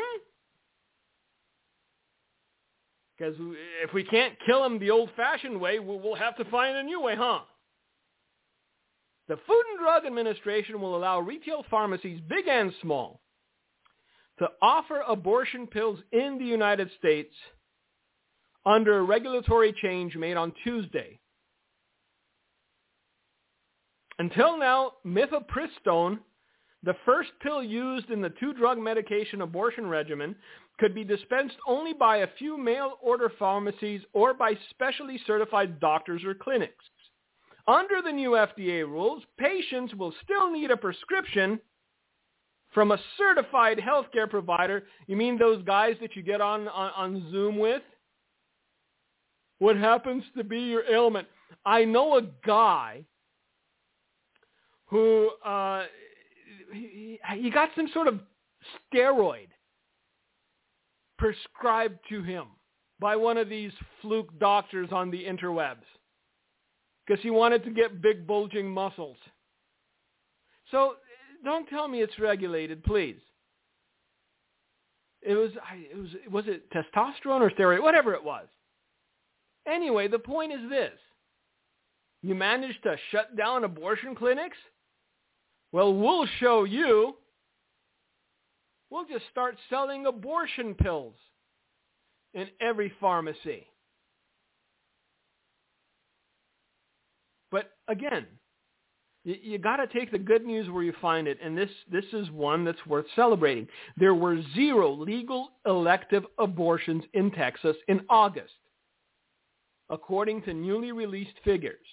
[3.16, 3.34] Because
[3.82, 7.14] if we can't kill them the old-fashioned way, we'll have to find a new way,
[7.16, 7.40] huh?
[9.28, 13.20] The Food and Drug Administration will allow retail pharmacies, big and small,
[14.38, 17.34] to offer abortion pills in the United States
[18.66, 21.18] under a regulatory change made on Tuesday.
[24.18, 26.18] Until now, mifepristone,
[26.82, 30.36] the first pill used in the two-drug medication abortion regimen,
[30.78, 36.34] could be dispensed only by a few mail-order pharmacies or by specially certified doctors or
[36.34, 36.84] clinics.
[37.66, 41.58] Under the new FDA rules, patients will still need a prescription
[42.72, 44.84] from a certified healthcare provider.
[45.06, 47.82] You mean those guys that you get on, on, on Zoom with?
[49.58, 51.26] What happens to be your ailment?
[51.64, 53.04] I know a guy
[54.86, 55.84] who uh,
[56.72, 58.20] he, got some sort of
[58.92, 59.48] steroid
[61.18, 62.44] prescribed to him
[63.00, 65.84] by one of these fluke doctors on the interwebs
[67.06, 69.16] because he wanted to get big bulging muscles.
[70.70, 70.94] So
[71.44, 73.20] don't tell me it's regulated, please.
[75.22, 78.46] It was it was was it testosterone or steroid, whatever it was.
[79.66, 80.92] Anyway, the point is this.
[82.22, 84.56] You managed to shut down abortion clinics?
[85.76, 87.16] Well, we'll show you.
[88.88, 91.16] We'll just start selling abortion pills
[92.32, 93.66] in every pharmacy.
[97.50, 98.24] But again,
[99.24, 102.06] you, you got to take the good news where you find it, and this this
[102.14, 103.68] is one that's worth celebrating.
[103.98, 108.54] There were zero legal elective abortions in Texas in August,
[109.90, 111.86] according to newly released figures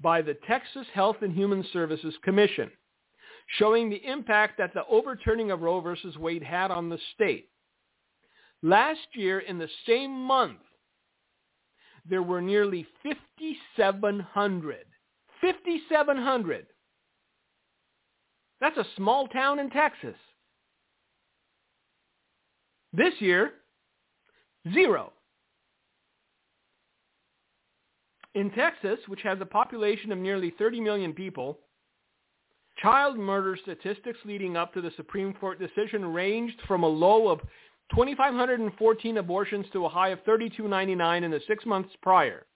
[0.00, 2.70] by the Texas Health and Human Services Commission,
[3.58, 5.94] showing the impact that the overturning of Roe v.
[6.18, 7.48] Wade had on the state.
[8.62, 10.58] Last year, in the same month,
[12.08, 14.86] there were nearly 5,700.
[15.40, 16.66] 5,700.
[18.60, 20.16] That's a small town in Texas.
[22.92, 23.52] This year,
[24.72, 25.12] zero.
[28.34, 31.58] In Texas, which has a population of nearly 30 million people,
[32.80, 37.40] child murder statistics leading up to the Supreme Court decision ranged from a low of
[37.90, 42.46] 2,514 abortions to a high of 3,299 in the six months prior.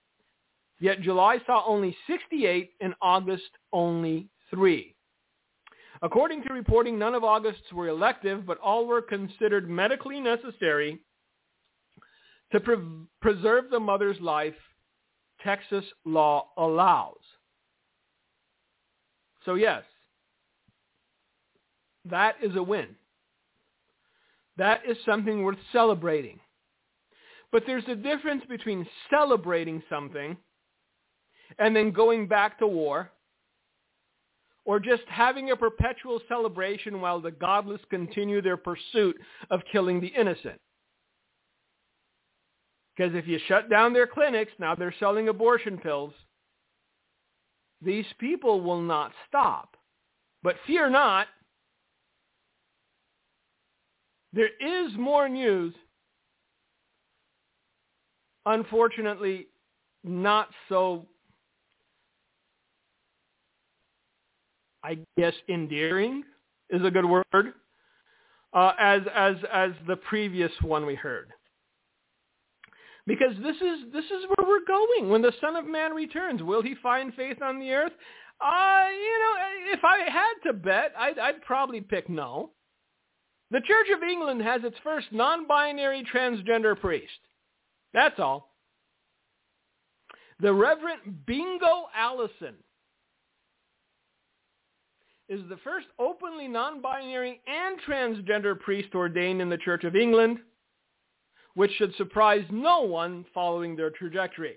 [0.78, 4.94] Yet July saw only 68 and August only three.
[6.02, 11.00] According to reporting, none of August's were elective, but all were considered medically necessary
[12.52, 12.76] to pre-
[13.20, 14.54] preserve the mother's life
[15.44, 17.20] Texas law allows.
[19.44, 19.82] So yes,
[22.06, 22.96] that is a win.
[24.56, 26.40] That is something worth celebrating.
[27.52, 30.36] But there's a difference between celebrating something
[31.58, 33.10] and then going back to war
[34.64, 39.16] or just having a perpetual celebration while the godless continue their pursuit
[39.50, 40.60] of killing the innocent.
[42.96, 46.12] Because if you shut down their clinics, now they're selling abortion pills,
[47.82, 49.76] these people will not stop.
[50.42, 51.26] But fear not,
[54.32, 55.74] there is more news.
[58.46, 59.46] Unfortunately,
[60.04, 61.06] not so,
[64.84, 66.24] I guess, endearing
[66.70, 67.54] is a good word,
[68.52, 71.32] uh, as, as, as the previous one we heard
[73.06, 75.10] because this is this is where we're going.
[75.10, 77.92] When the Son of Man returns, will he find faith on the earth?
[78.40, 82.50] Uh, you know, if I had to bet, I'd, I'd probably pick no.
[83.50, 87.12] The Church of England has its first non-binary transgender priest.
[87.92, 88.50] That's all.
[90.40, 92.54] The Reverend Bingo Allison
[95.28, 100.38] is the first openly non-binary and transgender priest ordained in the Church of England
[101.54, 104.56] which should surprise no one following their trajectory.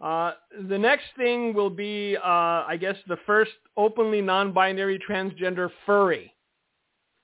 [0.00, 0.32] Uh,
[0.68, 6.34] the next thing will be, uh, I guess, the first openly non-binary transgender furry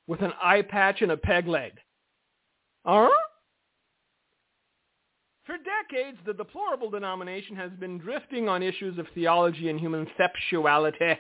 [0.07, 1.73] with an eye patch and a peg leg.
[2.85, 3.11] Huh?
[5.45, 11.19] For decades, the deplorable denomination has been drifting on issues of theology and human sexuality,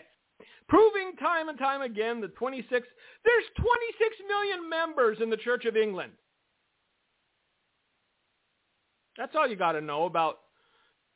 [0.68, 5.76] proving time and time again that 26, there's 26 million members in the Church of
[5.76, 6.12] England.
[9.16, 10.38] That's all you got to know about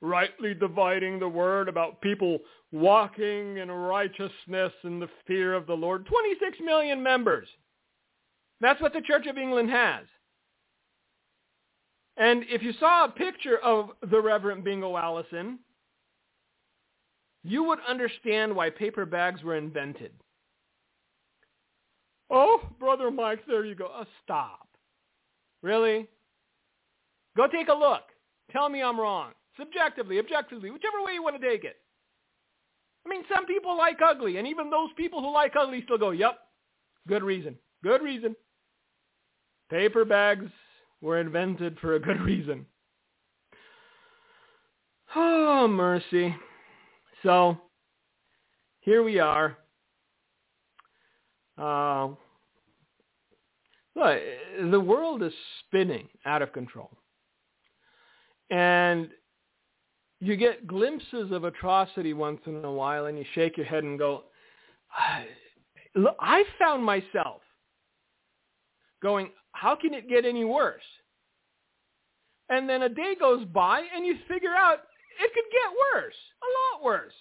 [0.01, 2.39] rightly dividing the word, about people
[2.73, 6.07] walking in righteousness and the fear of the Lord.
[6.07, 7.49] 26 million members.
[8.61, 10.05] That's what the Church of England has.
[12.17, 15.59] And if you saw a picture of the Reverend Bingo Allison,
[17.43, 20.13] you would understand why paper bags were invented.
[22.31, 23.91] Oh, Brother Mike, there you go.
[23.93, 24.69] Oh, stop.
[25.63, 26.09] Really?
[27.37, 28.03] Go take a look.
[28.51, 29.33] Tell me I'm wrong.
[29.59, 31.77] Subjectively, objectively, whichever way you want to take it.
[33.07, 36.11] I mean, some people like ugly, and even those people who like ugly still go,
[36.11, 36.39] yep,
[37.07, 37.57] good reason.
[37.83, 38.35] Good reason.
[39.71, 40.51] Paper bags
[41.01, 42.67] were invented for a good reason.
[45.15, 46.35] Oh, mercy.
[47.23, 47.59] So,
[48.81, 49.57] here we are.
[51.57, 52.09] Uh,
[53.95, 54.19] look,
[54.71, 56.91] the world is spinning out of control
[58.51, 59.11] and
[60.21, 63.99] you get glimpses of atrocity once in a while and you shake your head and
[63.99, 64.25] go,
[65.95, 67.43] look, I found myself
[69.03, 70.83] going, how can it get any worse?
[72.49, 74.81] And then a day goes by and you figure out
[75.21, 77.13] it could get worse, a lot worse.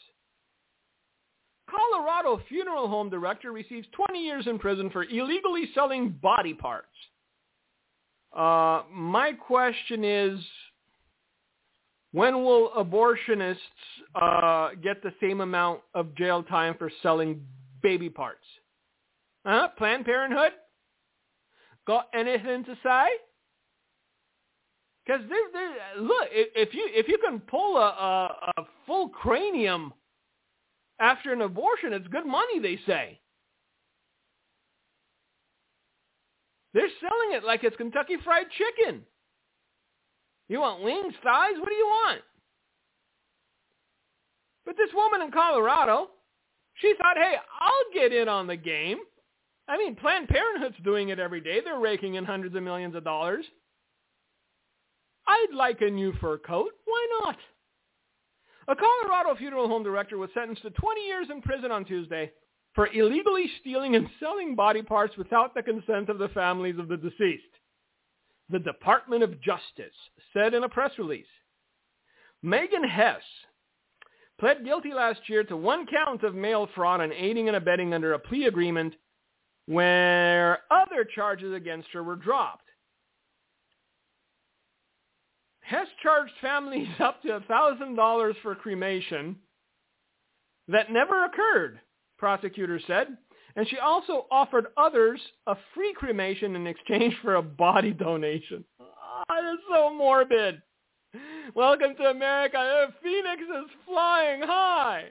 [1.70, 6.88] Colorado funeral home director receives 20 years in prison for illegally selling body parts.
[8.36, 10.40] Uh, my question is,
[12.14, 13.58] when will abortionists
[14.16, 17.42] uh, get the same amount of jail time for selling
[17.82, 18.46] baby parts?
[19.46, 19.70] Huh?
[19.78, 20.52] Planned Parenthood?
[21.86, 23.06] Got anything to say?
[25.06, 25.22] Because
[26.00, 29.92] look, if you if you can pull a, a, a full cranium
[31.00, 32.60] after an abortion, it's good money.
[32.62, 33.20] They say
[36.74, 39.02] they're selling it like it's Kentucky Fried Chicken.
[40.54, 41.56] You want wings, thighs?
[41.58, 42.22] What do you want?
[44.68, 46.10] But this woman in Colorado,
[46.76, 49.00] she thought, hey, I'll get in on the game.
[49.68, 51.62] I mean, Planned Parenthood's doing it every day.
[51.66, 53.46] They're raking in hundreds of millions of dollars.
[55.28, 56.70] I'd like a new fur coat.
[56.86, 57.38] Why not?
[58.68, 62.32] A Colorado funeral home director was sentenced to 20 years in prison on Tuesday
[62.76, 66.98] for illegally stealing and selling body parts without the consent of the families of the
[66.98, 67.42] deceased.
[68.54, 69.96] The Department of Justice
[70.32, 71.26] said in a press release.
[72.44, 73.24] Megan Hess
[74.40, 78.14] pled guilty last year to one count of mail fraud and aiding and abetting under
[78.14, 78.94] a plea agreement
[79.66, 82.68] where other charges against her were dropped.
[85.62, 89.36] Hess charged families up to $1,000 for cremation
[90.68, 91.80] that never occurred,
[92.20, 93.18] prosecutors said.
[93.56, 98.64] And she also offered others a free cremation in exchange for a body donation.
[98.80, 100.62] Ah, oh, that's so morbid.
[101.56, 102.58] Welcome to America.
[102.58, 105.10] The Phoenix is flying high.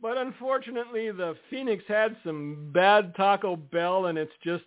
[0.00, 4.64] But unfortunately, the Phoenix had some bad Taco Bell, and it's just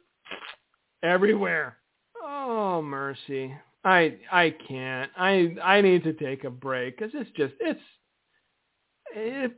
[1.03, 1.77] everywhere.
[2.21, 3.53] Oh, mercy.
[3.83, 5.11] I I can't.
[5.15, 7.83] I I need to take a break because it's just it's it,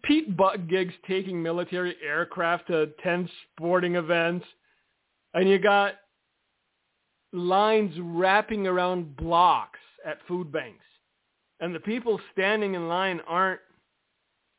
[0.04, 4.46] Pete Buttigieg's taking military aircraft to attend sporting events,
[5.34, 5.96] and you got
[7.34, 10.86] lines wrapping around blocks at food banks,
[11.60, 13.62] and the people standing in line aren't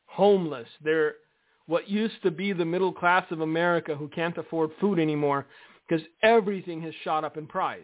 [0.05, 0.67] homeless.
[0.83, 1.15] They're
[1.67, 5.45] what used to be the middle class of America who can't afford food anymore
[5.87, 7.81] because everything has shot up in price.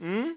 [0.00, 0.30] Hmm?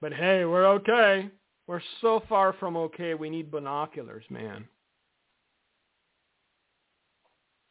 [0.00, 1.30] But hey, we're okay.
[1.66, 4.66] We're so far from okay, we need binoculars, man.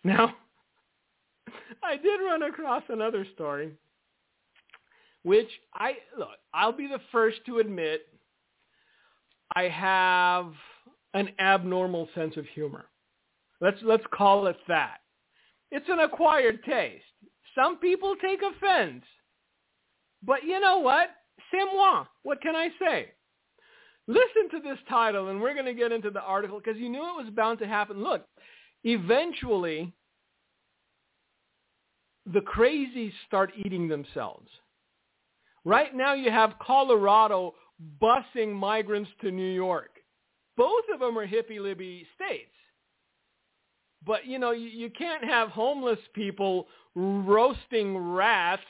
[0.03, 0.35] Now,
[1.83, 3.73] I did run across another story,
[5.23, 8.07] which I, look, I'll be the first to admit
[9.55, 10.53] I have
[11.13, 12.85] an abnormal sense of humor.
[13.59, 14.97] Let's, let's call it that.
[15.71, 17.03] It's an acquired taste.
[17.55, 19.03] Some people take offense.
[20.23, 21.09] But you know what?
[21.51, 22.07] C'est moi.
[22.23, 23.11] What can I say?
[24.07, 27.01] Listen to this title, and we're going to get into the article because you knew
[27.01, 28.01] it was bound to happen.
[28.01, 28.25] Look,
[28.83, 29.93] eventually,
[32.25, 34.47] the crazies start eating themselves.
[35.65, 37.55] Right now, you have Colorado
[38.01, 39.91] busing migrants to New York.
[40.55, 42.51] Both of them are hippie-libby states.
[44.05, 48.63] But, you know, you, you can't have homeless people roasting rats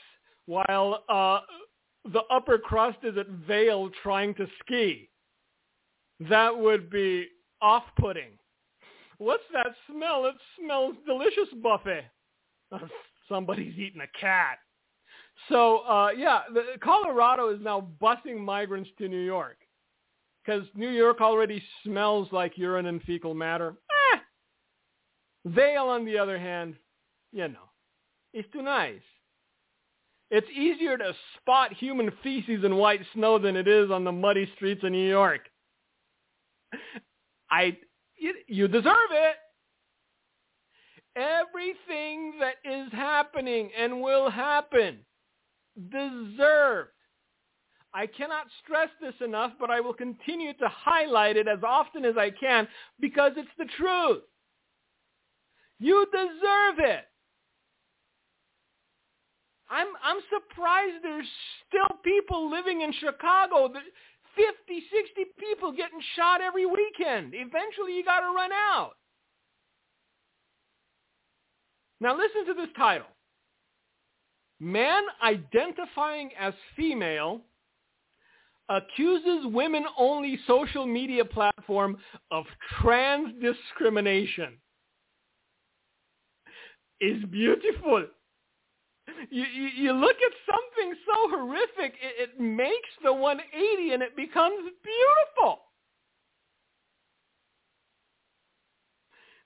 [0.46, 1.40] while uh,
[2.04, 5.08] the upper crust is at Vail trying to ski.
[6.28, 7.28] That would be
[7.60, 8.30] off-putting.
[9.18, 10.26] What's that smell?
[10.26, 12.04] It smells delicious, Buffet.
[13.28, 14.58] somebody's eating a cat.
[15.48, 19.58] So uh, yeah, the, Colorado is now busing migrants to New York
[20.44, 23.74] because New York already smells like urine and fecal matter.
[24.14, 24.18] Eh.
[25.46, 26.74] Vail, on the other hand,
[27.32, 27.70] you know,
[28.32, 29.00] it's too nice.
[30.30, 34.50] It's easier to spot human feces in white snow than it is on the muddy
[34.56, 35.40] streets of New York.
[37.50, 37.78] I,
[38.16, 39.36] you, you deserve it.
[41.16, 44.98] Everything that is happening and will happen
[45.90, 46.90] deserved.
[47.94, 52.16] I cannot stress this enough, but I will continue to highlight it as often as
[52.18, 52.68] I can
[53.00, 54.22] because it's the truth.
[55.78, 57.06] You deserve it.
[59.70, 61.26] I'm I'm surprised there's
[61.68, 63.72] still people living in Chicago.
[64.36, 67.32] 50, 60 people getting shot every weekend.
[67.34, 68.92] Eventually you got to run out.
[72.00, 73.08] Now listen to this title.
[74.60, 77.40] Man identifying as female
[78.68, 81.96] accuses women-only social media platform
[82.30, 82.44] of
[82.80, 84.58] trans discrimination.
[87.00, 88.06] Is beautiful.
[89.30, 94.16] You, you, you look at something so horrific, it, it makes the 180 and it
[94.16, 95.60] becomes beautiful.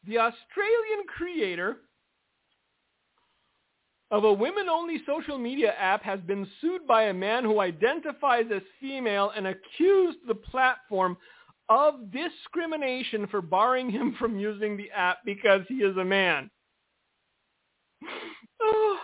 [0.06, 1.76] The Australian creator
[4.10, 8.62] of a women-only social media app has been sued by a man who identifies as
[8.80, 11.16] female and accused the platform
[11.68, 16.50] of discrimination for barring him from using the app because he is a man.
[18.64, 18.96] Oh.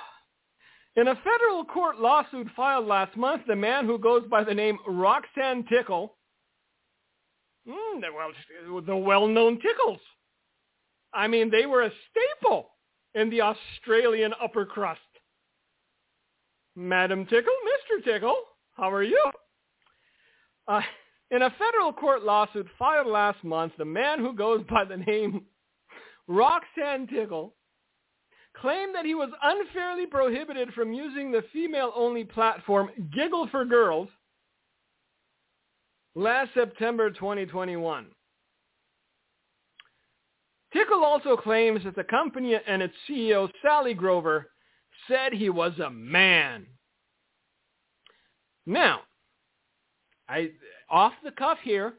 [0.96, 4.78] In a federal court lawsuit filed last month, the man who goes by the name
[4.86, 6.16] Roxanne Tickle,
[7.68, 10.00] mm, well, the well-known Tickles.
[11.14, 12.70] I mean, they were a staple
[13.14, 15.00] in the Australian upper crust.
[16.76, 18.04] Madam Tickle, Mr.
[18.04, 18.40] Tickle,
[18.76, 19.30] how are you?
[20.66, 20.80] Uh,
[21.30, 25.44] in a federal court lawsuit filed last month, the man who goes by the name
[26.28, 27.54] Roxanne Tickle
[28.60, 34.08] claimed that he was unfairly prohibited from using the female-only platform Giggle for Girls
[36.14, 38.06] last September 2021.
[40.72, 44.50] Tickle also claims that the company and its CEO, Sally Grover,
[45.06, 46.66] said he was a man.
[48.66, 49.00] Now,
[50.28, 50.50] I
[50.90, 51.94] off the cuff here,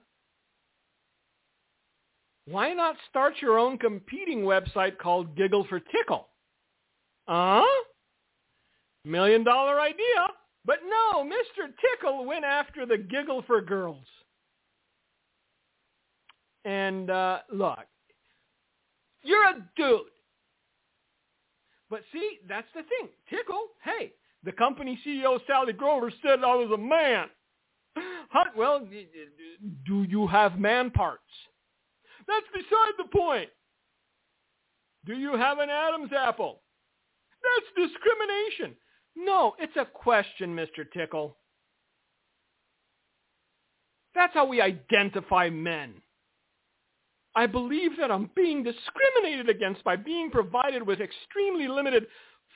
[2.46, 6.28] why not start your own competing website called Giggle for Tickle?
[7.30, 7.62] Uh?
[9.06, 10.28] Million dollar idea.
[10.66, 11.72] But no, Mr.
[11.80, 14.06] Tickle went after the giggle for girls.
[16.66, 17.80] And uh, look,
[19.24, 20.02] you're a dude.
[21.90, 23.10] But see, that's the thing.
[23.30, 24.12] Tickle, hey,
[24.44, 27.28] the company CEO Sally Grover said I was a man.
[28.56, 28.88] Well,
[29.86, 31.24] do you have man parts?
[32.28, 33.50] That's beside the point.
[35.06, 36.62] Do you have an Adam's apple?
[37.44, 38.76] That's discrimination.
[39.16, 40.90] No, it's a question, Mr.
[40.94, 41.36] Tickle.
[44.16, 45.96] That's how we identify men.
[47.36, 52.08] I believe that I'm being discriminated against by being provided with extremely limited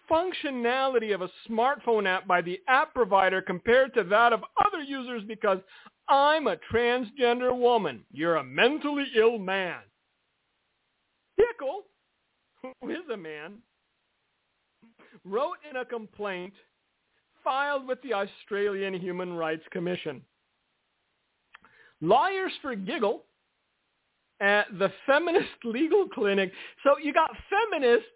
[0.10, 5.24] functionality of a smartphone app by the app provider compared to that of other users
[5.28, 5.60] because
[6.10, 8.04] I'm a transgender woman.
[8.12, 9.80] You're a mentally ill man.
[11.40, 11.84] Tickle,
[12.62, 13.60] who is a man,
[15.26, 16.53] wrote in a complaint
[17.43, 20.22] filed with the Australian Human Rights Commission.
[22.01, 23.24] Lawyers for Giggle
[24.39, 26.51] at the Feminist Legal Clinic.
[26.84, 28.07] So you got feminists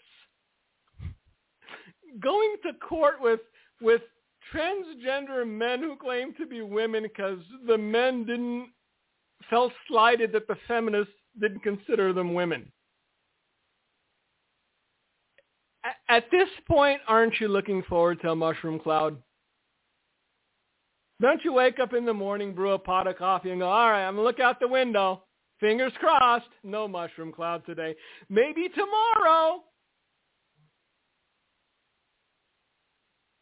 [2.22, 3.40] going to court with
[3.82, 4.02] with
[4.54, 8.70] transgender men who claim to be women because the men didn't
[9.50, 12.72] felt slighted that the feminists didn't consider them women.
[16.10, 19.18] At this point, aren't you looking forward to a mushroom cloud?
[21.22, 23.90] Don't you wake up in the morning, brew a pot of coffee, and go, all
[23.90, 25.24] right, I'm going to look out the window.
[25.60, 26.50] Fingers crossed.
[26.64, 27.96] No mushroom cloud today.
[28.30, 29.64] Maybe tomorrow.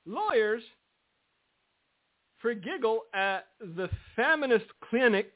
[0.06, 0.64] Lawyers
[2.40, 5.34] for giggle at the feminist clinic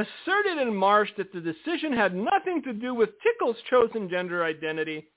[0.00, 5.08] asserted in March that the decision had nothing to do with Tickle's chosen gender identity,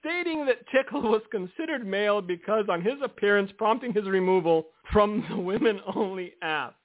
[0.00, 5.36] stating that Tickle was considered male because on his appearance prompting his removal from the
[5.36, 6.76] women-only app.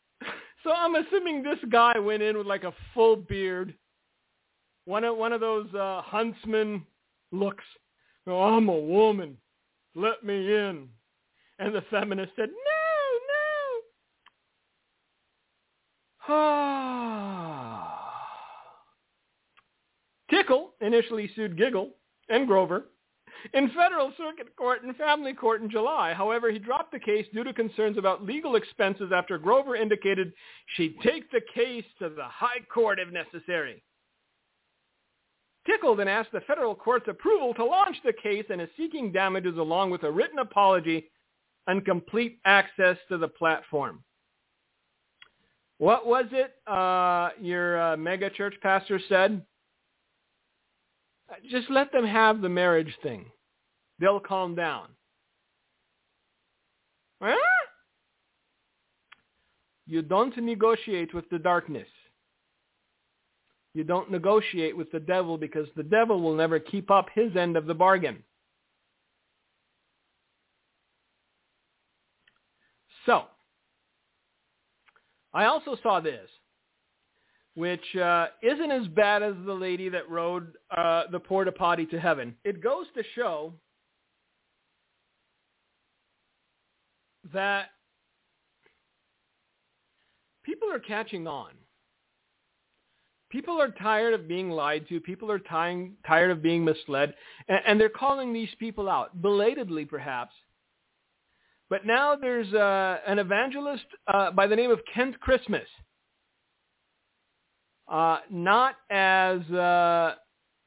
[0.63, 3.73] So I'm assuming this guy went in with like a full beard,
[4.85, 6.85] one of one of those uh, huntsman
[7.31, 7.63] looks.
[8.27, 9.37] Oh, I'm a woman.
[9.95, 10.89] Let me in.
[11.59, 12.78] And the feminist said, no,
[20.29, 21.89] Tickle initially sued Giggle
[22.29, 22.85] and Grover
[23.53, 26.13] in federal circuit court and family court in July.
[26.13, 30.31] However, he dropped the case due to concerns about legal expenses after Grover indicated
[30.75, 33.81] she'd take the case to the high court if necessary.
[35.65, 39.57] Tickle then asked the federal court's approval to launch the case and is seeking damages
[39.57, 41.09] along with a written apology
[41.67, 44.03] and complete access to the platform.
[45.79, 49.41] What was it uh, your uh, mega church pastor said?
[51.49, 53.25] Just let them have the marriage thing.
[53.99, 54.89] They'll calm down.
[57.21, 57.35] Huh?
[59.87, 61.87] You don't negotiate with the darkness.
[63.73, 67.55] You don't negotiate with the devil because the devil will never keep up his end
[67.55, 68.23] of the bargain.
[73.05, 73.23] So,
[75.33, 76.29] I also saw this.
[77.55, 81.99] which uh, isn't as bad as the lady that rode uh, the porta potty to
[81.99, 82.35] heaven.
[82.45, 83.53] It goes to show
[87.33, 87.71] that
[90.43, 91.51] people are catching on.
[93.29, 94.99] People are tired of being lied to.
[94.99, 97.13] People are tying, tired of being misled.
[97.47, 100.33] And, and, they're calling these people out, belatedly perhaps.
[101.69, 105.67] But now there's uh, an evangelist uh, by the name of Kent Christmas.
[107.87, 110.15] Uh, not as uh,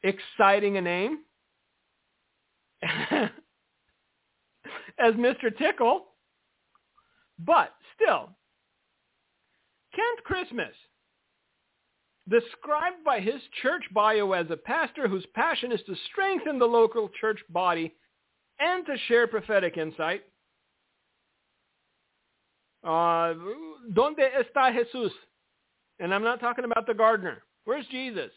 [0.02, 1.18] exciting a name
[2.82, 3.30] as
[5.14, 5.56] Mr.
[5.56, 6.06] Tickle,
[7.38, 8.30] but still,
[9.94, 10.74] Kent Christmas,
[12.28, 17.08] described by his church bio as a pastor whose passion is to strengthen the local
[17.20, 17.94] church body
[18.60, 20.22] and to share prophetic insight.
[22.84, 23.34] Uh,
[23.92, 25.10] ¿Dónde está Jesús?
[26.00, 27.42] And I'm not talking about the gardener.
[27.64, 28.30] Where's Jesus?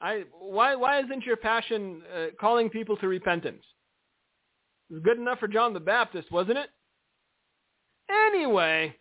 [0.00, 3.64] I, why, why isn't your passion uh, calling people to repentance?
[4.90, 6.70] It was good enough for John the Baptist, wasn't it?
[8.10, 8.94] Anyway,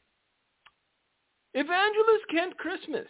[1.53, 3.07] Evangelist Kent Christmas,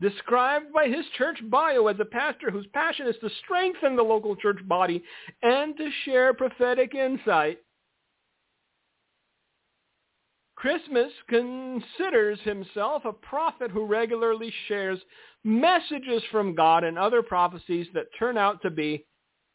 [0.00, 4.36] described by his church bio as a pastor whose passion is to strengthen the local
[4.36, 5.02] church body
[5.42, 7.58] and to share prophetic insight,
[10.64, 14.98] Christmas considers himself a prophet who regularly shares
[15.44, 19.04] messages from God and other prophecies that turn out to be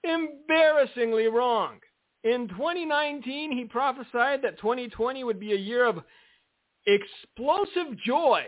[0.03, 1.79] embarrassingly wrong.
[2.23, 6.03] In 2019, he prophesied that 2020 would be a year of
[6.85, 8.43] explosive joy.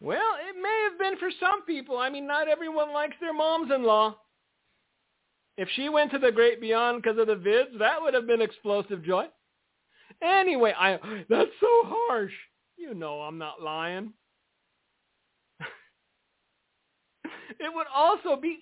[0.00, 1.98] Well, it may have been for some people.
[1.98, 4.16] I mean, not everyone likes their moms-in-law.
[5.56, 8.40] If she went to the great beyond because of the vids, that would have been
[8.40, 9.26] explosive joy.
[10.22, 10.98] Anyway, I
[11.28, 12.32] that's so harsh.
[12.76, 14.12] You know I'm not lying.
[17.58, 18.58] it would also be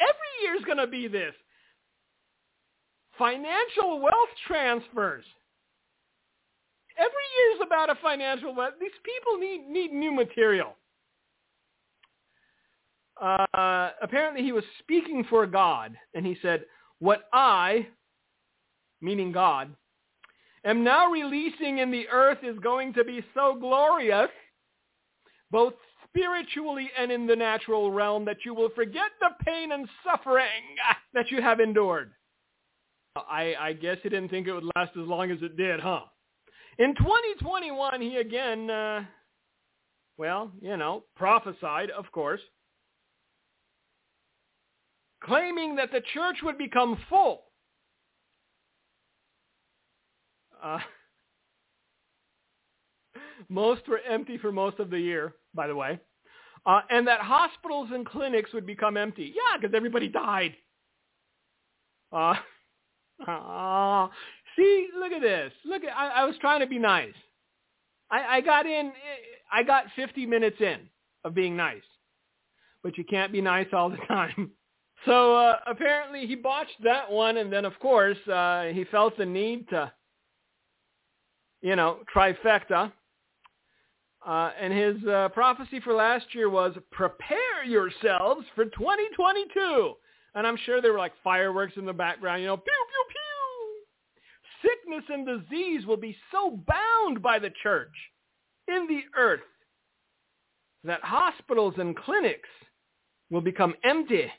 [0.00, 1.34] every year's going to be this.
[3.18, 5.24] Financial wealth transfers.
[6.98, 8.74] Every year is about a financial wealth.
[8.80, 10.76] These people need, need new material.
[13.20, 16.64] Uh, apparently he was speaking for God, and he said,
[16.98, 17.86] what I,
[19.00, 19.74] meaning God,
[20.66, 24.28] am now releasing in the earth is going to be so glorious,
[25.50, 25.74] both
[26.08, 30.46] spiritually and in the natural realm, that you will forget the pain and suffering
[31.14, 32.12] that you have endured.
[33.16, 36.00] I, I guess he didn't think it would last as long as it did, huh?
[36.78, 39.04] In 2021, he again, uh,
[40.18, 42.40] well, you know, prophesied, of course,
[45.24, 47.45] claiming that the church would become full.
[50.66, 50.78] Uh,
[53.48, 55.98] most were empty for most of the year, by the way.
[56.64, 59.32] Uh, and that hospitals and clinics would become empty.
[59.34, 60.56] Yeah, because everybody died.
[62.12, 62.34] Uh,
[63.28, 64.08] uh,
[64.56, 65.52] see, look at this.
[65.64, 67.14] Look, at, I, I was trying to be nice.
[68.10, 68.92] I, I got in.
[69.52, 70.80] I got 50 minutes in
[71.24, 71.82] of being nice,
[72.82, 74.50] but you can't be nice all the time.
[75.04, 79.26] So uh, apparently he botched that one, and then of course uh, he felt the
[79.26, 79.92] need to,
[81.62, 82.92] you know, trifecta.
[84.26, 89.92] Uh, and his uh, prophecy for last year was, prepare yourselves for 2022.
[90.34, 94.70] And I'm sure there were like fireworks in the background, you know, pew, pew, pew.
[94.70, 97.94] Sickness and disease will be so bound by the church
[98.68, 99.40] in the earth
[100.84, 102.48] that hospitals and clinics
[103.30, 104.30] will become empty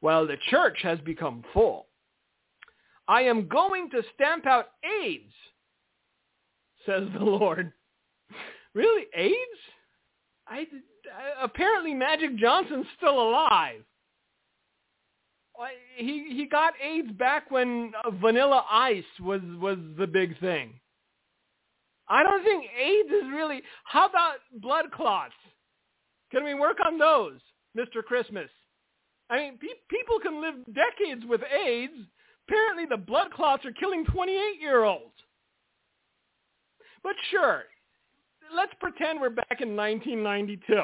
[0.00, 1.86] while the church has become full.
[3.08, 5.32] I am going to stamp out AIDS,
[6.88, 7.72] says the Lord.
[8.74, 9.60] really, AIDS?
[10.46, 10.66] I,
[11.42, 13.82] apparently Magic Johnson's still alive
[15.96, 20.74] he he got AIDS back when uh, Vanilla Ice was was the big thing.
[22.08, 23.62] I don't think AIDS is really.
[23.84, 25.34] How about blood clots?
[26.30, 27.40] Can we work on those,
[27.76, 28.02] Mr.
[28.02, 28.48] Christmas?
[29.30, 31.92] I mean, pe- people can live decades with AIDS.
[32.46, 35.14] Apparently, the blood clots are killing 28-year-olds.
[37.02, 37.64] But sure,
[38.54, 40.82] let's pretend we're back in 1992.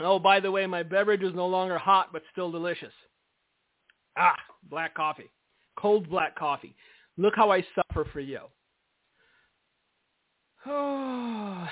[0.00, 2.92] Oh, by the way, my beverage is no longer hot, but still delicious.
[4.16, 4.36] Ah,
[4.70, 5.30] black coffee.
[5.76, 6.74] Cold black coffee.
[7.16, 8.40] Look how I suffer for you.
[10.66, 11.68] Oh.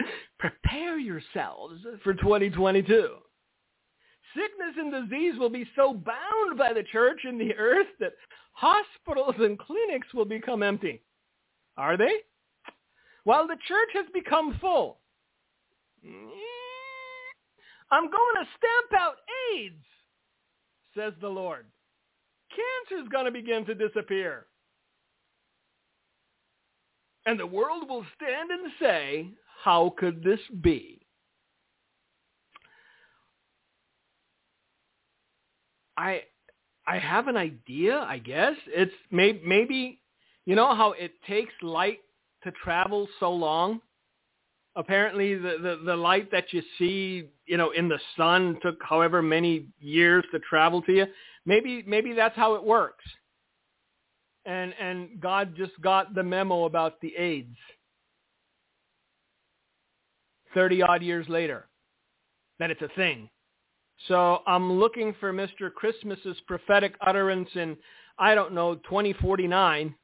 [0.38, 3.16] Prepare yourselves for 2022.
[4.36, 8.12] Sickness and disease will be so bound by the church and the earth that
[8.52, 11.02] hospitals and clinics will become empty.
[11.76, 12.12] Are they?
[13.24, 14.98] Well, the church has become full.
[17.90, 19.16] I'm going to stamp out
[19.54, 19.84] AIDS,
[20.96, 21.66] says the Lord.
[22.50, 24.46] Cancer's going to begin to disappear.
[27.26, 29.30] And the world will stand and say,
[29.64, 31.05] how could this be?
[35.96, 36.22] I
[36.86, 38.54] I have an idea, I guess.
[38.68, 40.00] It's may, maybe
[40.44, 41.98] you know how it takes light
[42.44, 43.80] to travel so long?
[44.76, 49.22] Apparently the, the, the light that you see, you know, in the sun took however
[49.22, 51.06] many years to travel to you.
[51.44, 53.04] Maybe maybe that's how it works.
[54.44, 57.56] And and God just got the memo about the AIDS.
[60.54, 61.66] 30 odd years later
[62.58, 63.28] that it's a thing.
[64.08, 65.72] So I'm looking for Mr.
[65.74, 67.76] Christmas's prophetic utterance in,
[68.18, 69.94] I don't know, 2049.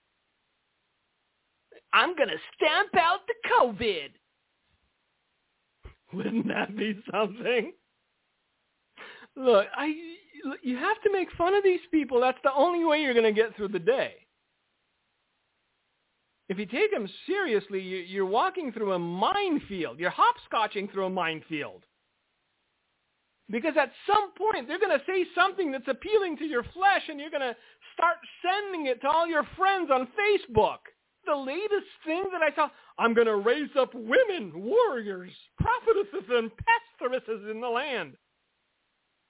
[1.95, 4.09] I'm going to stamp out the COVID.
[6.15, 7.73] Wouldn't that be something?
[9.37, 9.95] Look, I
[10.63, 12.21] you have to make fun of these people.
[12.21, 14.15] That's the only way you're going to get through the day.
[16.49, 19.99] If you take them seriously, you're walking through a minefield.
[19.99, 21.85] You're hopscotching through a minefield.
[23.53, 27.21] Because at some point, they're going to say something that's appealing to your flesh, and
[27.21, 27.55] you're going to
[27.93, 30.81] start sending it to all your friends on Facebook.
[31.27, 35.31] The latest thing that I saw, I'm going to raise up women, warriors,
[35.61, 38.15] prophetesses, and pastoresses in the land.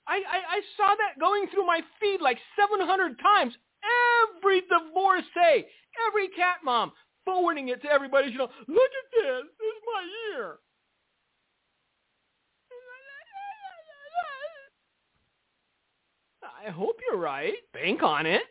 [0.07, 3.55] I, I, I saw that going through my feed like 700 times.
[4.39, 5.67] Every divorcee,
[6.07, 6.93] every cat mom,
[7.25, 8.31] forwarding it to everybody.
[8.31, 9.43] You know, look at this.
[9.59, 10.59] This is my year.
[16.65, 17.55] I hope you're right.
[17.73, 18.43] Bank on it.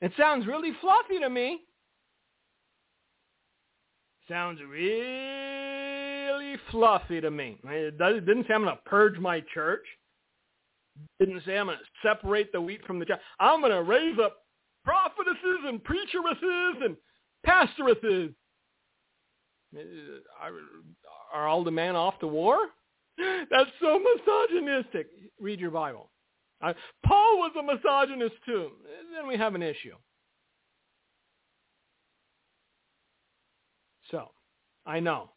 [0.00, 1.60] It sounds really fluffy to me.
[4.28, 7.58] Sounds really fluffy to me.
[7.64, 9.84] It didn't say I'm going to purge my church.
[11.20, 13.20] It didn't say I'm going to separate the wheat from the chaff.
[13.38, 14.38] I'm going to raise up
[14.84, 16.96] prophetesses and preacheresses and
[17.44, 18.30] pastoresses.
[19.76, 19.80] Uh,
[21.32, 22.56] are all the men off to war?
[23.50, 25.08] That's so misogynistic.
[25.40, 26.10] Read your Bible.
[26.62, 26.72] Uh,
[27.04, 28.70] Paul was a misogynist too.
[29.14, 29.94] Then we have an issue.
[34.10, 34.28] So,
[34.86, 35.30] I know.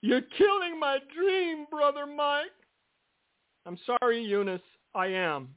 [0.00, 2.46] You're killing my dream, Brother Mike.
[3.66, 4.60] I'm sorry, Eunice.
[4.94, 5.48] I am.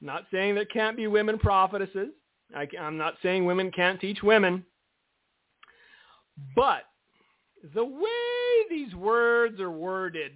[0.00, 2.08] I'm not saying there can't be women prophetesses.
[2.54, 4.64] I, I'm not saying women can't teach women.
[6.54, 6.82] But
[7.74, 8.00] the way
[8.70, 10.32] these words are worded,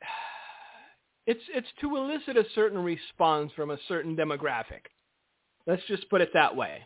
[1.26, 4.86] it's it's to elicit a certain response from a certain demographic.
[5.66, 6.82] Let's just put it that way.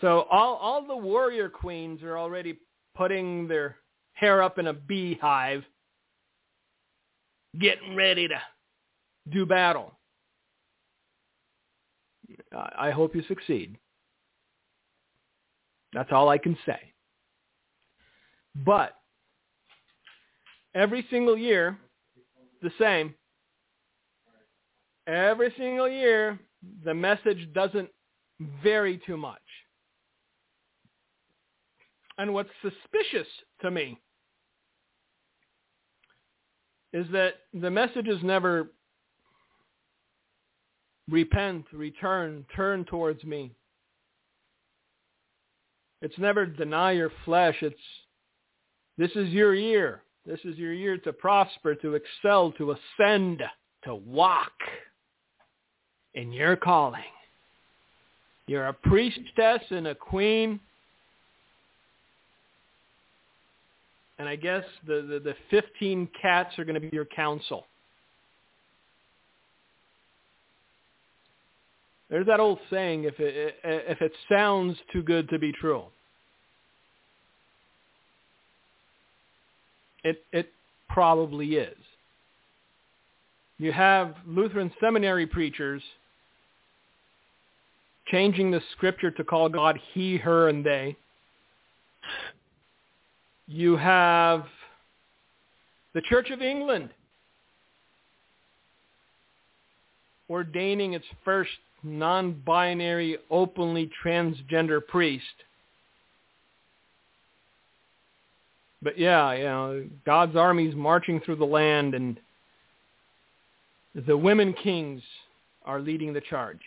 [0.00, 2.58] So all all the warrior queens are already
[2.94, 3.76] putting their
[4.12, 5.64] hair up in a beehive,
[7.58, 8.40] getting ready to
[9.30, 9.92] do battle.
[12.76, 13.78] I hope you succeed.
[15.96, 16.78] That's all I can say.
[18.66, 18.92] But
[20.74, 21.78] every single year,
[22.60, 23.14] the same.
[25.06, 26.38] Every single year,
[26.84, 27.88] the message doesn't
[28.62, 29.40] vary too much.
[32.18, 33.28] And what's suspicious
[33.62, 33.98] to me
[36.92, 38.70] is that the message is never
[41.08, 43.54] repent, return, turn towards me.
[46.02, 47.56] It's never deny your flesh.
[47.62, 47.76] It's
[48.98, 50.02] this is your year.
[50.26, 53.42] This is your year to prosper, to excel, to ascend,
[53.84, 54.52] to walk
[56.14, 57.02] in your calling.
[58.46, 60.60] You're a priestess and a queen.
[64.18, 67.66] And I guess the, the, the 15 cats are going to be your council.
[72.08, 75.84] There's that old saying, if it, if it sounds too good to be true.
[80.04, 80.52] It, it
[80.88, 81.76] probably is.
[83.58, 85.82] You have Lutheran seminary preachers
[88.08, 90.96] changing the scripture to call God he, her, and they.
[93.48, 94.44] You have
[95.92, 96.90] the Church of England
[100.30, 101.50] ordaining its first
[101.82, 105.24] non-binary, openly transgender priest.
[108.82, 112.18] But yeah, you know, God's army's marching through the land and
[114.06, 115.02] the women kings
[115.64, 116.60] are leading the charge.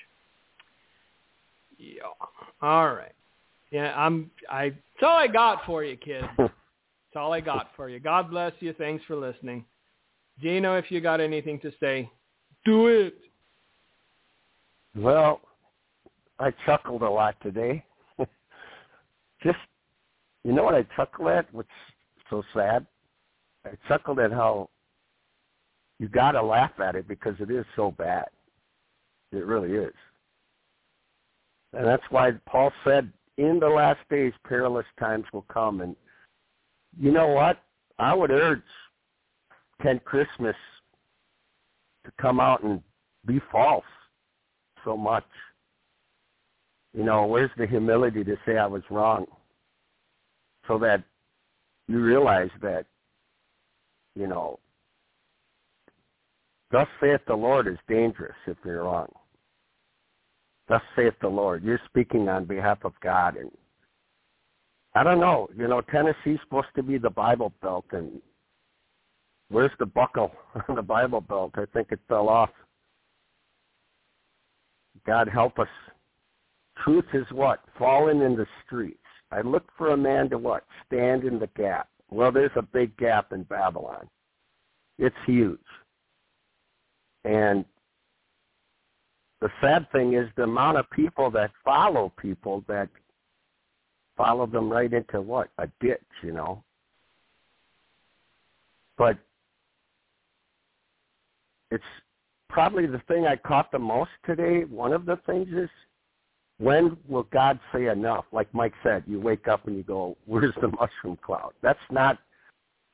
[1.78, 2.02] Yeah.
[2.62, 3.14] All right.
[3.72, 4.32] Yeah, I'm.
[4.50, 4.70] I.
[4.70, 6.24] That's all I got for you, kid.
[6.38, 6.52] That's
[7.16, 8.00] all I got for you.
[8.00, 8.74] God bless you.
[8.74, 9.64] Thanks for listening.
[10.42, 12.10] Gino, if you got anything to say,
[12.66, 13.16] do it.
[14.96, 15.42] Well,
[16.40, 17.84] I chuckled a lot today.
[19.44, 19.58] Just,
[20.44, 21.54] you know what I chuckled at?
[21.54, 21.70] What's
[22.30, 22.86] so sad?
[23.66, 24.70] I chuckled at how
[26.00, 28.26] you got to laugh at it because it is so bad.
[29.32, 29.94] It really is.
[31.74, 35.82] And that's why Paul said, in the last days, perilous times will come.
[35.82, 35.96] And
[37.00, 37.62] you know what?
[38.00, 38.62] I would urge
[39.82, 40.56] Ken Christmas
[42.06, 42.82] to come out and
[43.26, 43.84] be false
[44.84, 45.26] so much.
[46.94, 49.26] You know, where's the humility to say I was wrong?
[50.68, 51.04] So that
[51.88, 52.86] you realize that,
[54.16, 54.60] you know,
[56.72, 59.08] thus saith the Lord is dangerous if you're wrong.
[60.68, 61.64] Thus saith the Lord.
[61.64, 63.52] You're speaking on behalf of God and
[64.96, 65.48] I don't know.
[65.56, 68.22] You know, Tennessee's supposed to be the Bible Belt and
[69.50, 70.32] where's the buckle
[70.68, 71.52] on the Bible Belt?
[71.56, 72.50] I think it fell off.
[75.06, 75.68] God help us.
[76.84, 77.60] Truth is what?
[77.78, 78.98] Fallen in the streets.
[79.32, 80.64] I look for a man to what?
[80.88, 81.90] Stand in the gap.
[82.10, 84.08] Well, there's a big gap in Babylon.
[84.98, 85.60] It's huge.
[87.26, 87.66] And
[89.42, 92.90] the sad thing is the amount of people that follow people that
[94.18, 95.50] follow them right into what?
[95.60, 96.64] A ditch, you know.
[98.98, 99.18] But
[101.72, 101.84] it's
[102.50, 104.66] probably the thing I caught the most today.
[104.66, 105.70] One of the things is
[106.58, 108.26] when will God say enough?
[108.32, 112.18] Like Mike said, you wake up and you go, "Where's the mushroom cloud?" That's not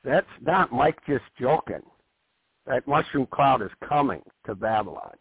[0.04, 1.82] that's not Mike just joking.
[2.68, 5.16] That mushroom cloud is coming to Babylon.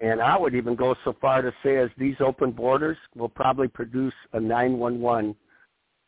[0.00, 3.68] And I would even go so far to say as these open borders will probably
[3.68, 5.34] produce a 911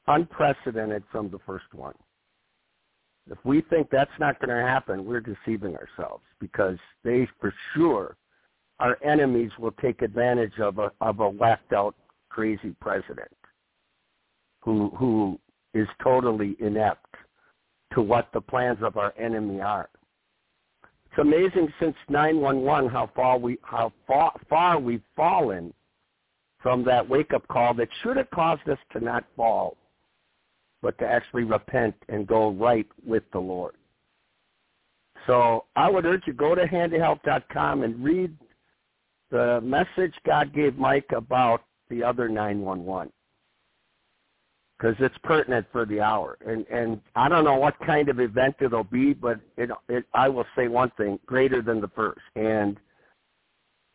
[0.07, 1.95] unprecedented from the first one.
[3.31, 8.17] If we think that's not going to happen, we're deceiving ourselves because they for sure,
[8.81, 11.95] our enemies will take advantage of a of a whacked out
[12.29, 13.31] crazy president
[14.61, 15.39] who who
[15.73, 17.15] is totally inept
[17.95, 19.89] to what the plans of our enemy are.
[21.07, 25.73] It's amazing since 911 how far we how far, far we've fallen
[26.59, 29.77] from that wake up call that should have caused us to not fall
[30.85, 33.75] but to actually repent and go right with the Lord.
[35.27, 38.37] So I would urge you go to handofhelp.com and read
[39.31, 43.11] the message God gave Mike about the other 911
[44.79, 46.37] because it's pertinent for the hour.
[46.47, 50.29] And and I don't know what kind of event it'll be, but it it I
[50.29, 52.21] will say one thing: greater than the first.
[52.37, 52.79] And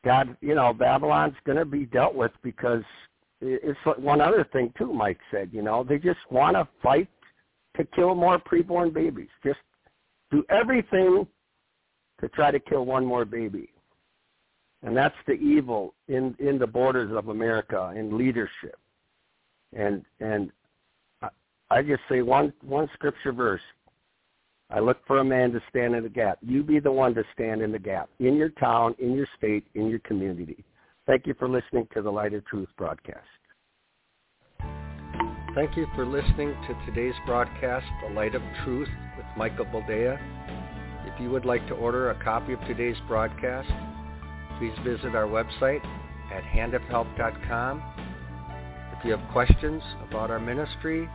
[0.04, 2.84] God, you know, Babylon's going to be dealt with because
[3.42, 4.94] it's one other thing too.
[4.94, 7.08] Mike said, you know, they just want to fight
[7.78, 9.30] to kill more preborn babies.
[9.44, 9.60] Just
[10.32, 11.26] do everything
[12.20, 13.70] to try to kill one more baby.
[14.84, 18.78] And that's the evil in in the borders of America in leadership.
[19.74, 20.52] And and
[21.70, 23.62] I just say one one scripture verse.
[24.72, 26.38] I look for a man to stand in the gap.
[26.42, 29.66] You be the one to stand in the gap in your town, in your state,
[29.74, 30.64] in your community.
[31.10, 33.26] Thank you for listening to the Light of Truth broadcast.
[35.56, 40.20] Thank you for listening to today's broadcast, The Light of Truth with Michael Boldea.
[41.08, 43.68] If you would like to order a copy of today's broadcast,
[44.60, 45.84] please visit our website
[46.32, 47.84] at handofhelp.com.
[48.96, 51.10] If you have questions about our ministry,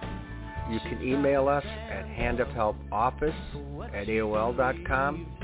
[0.72, 5.43] you can email us at handofhelpoffice at AOL.com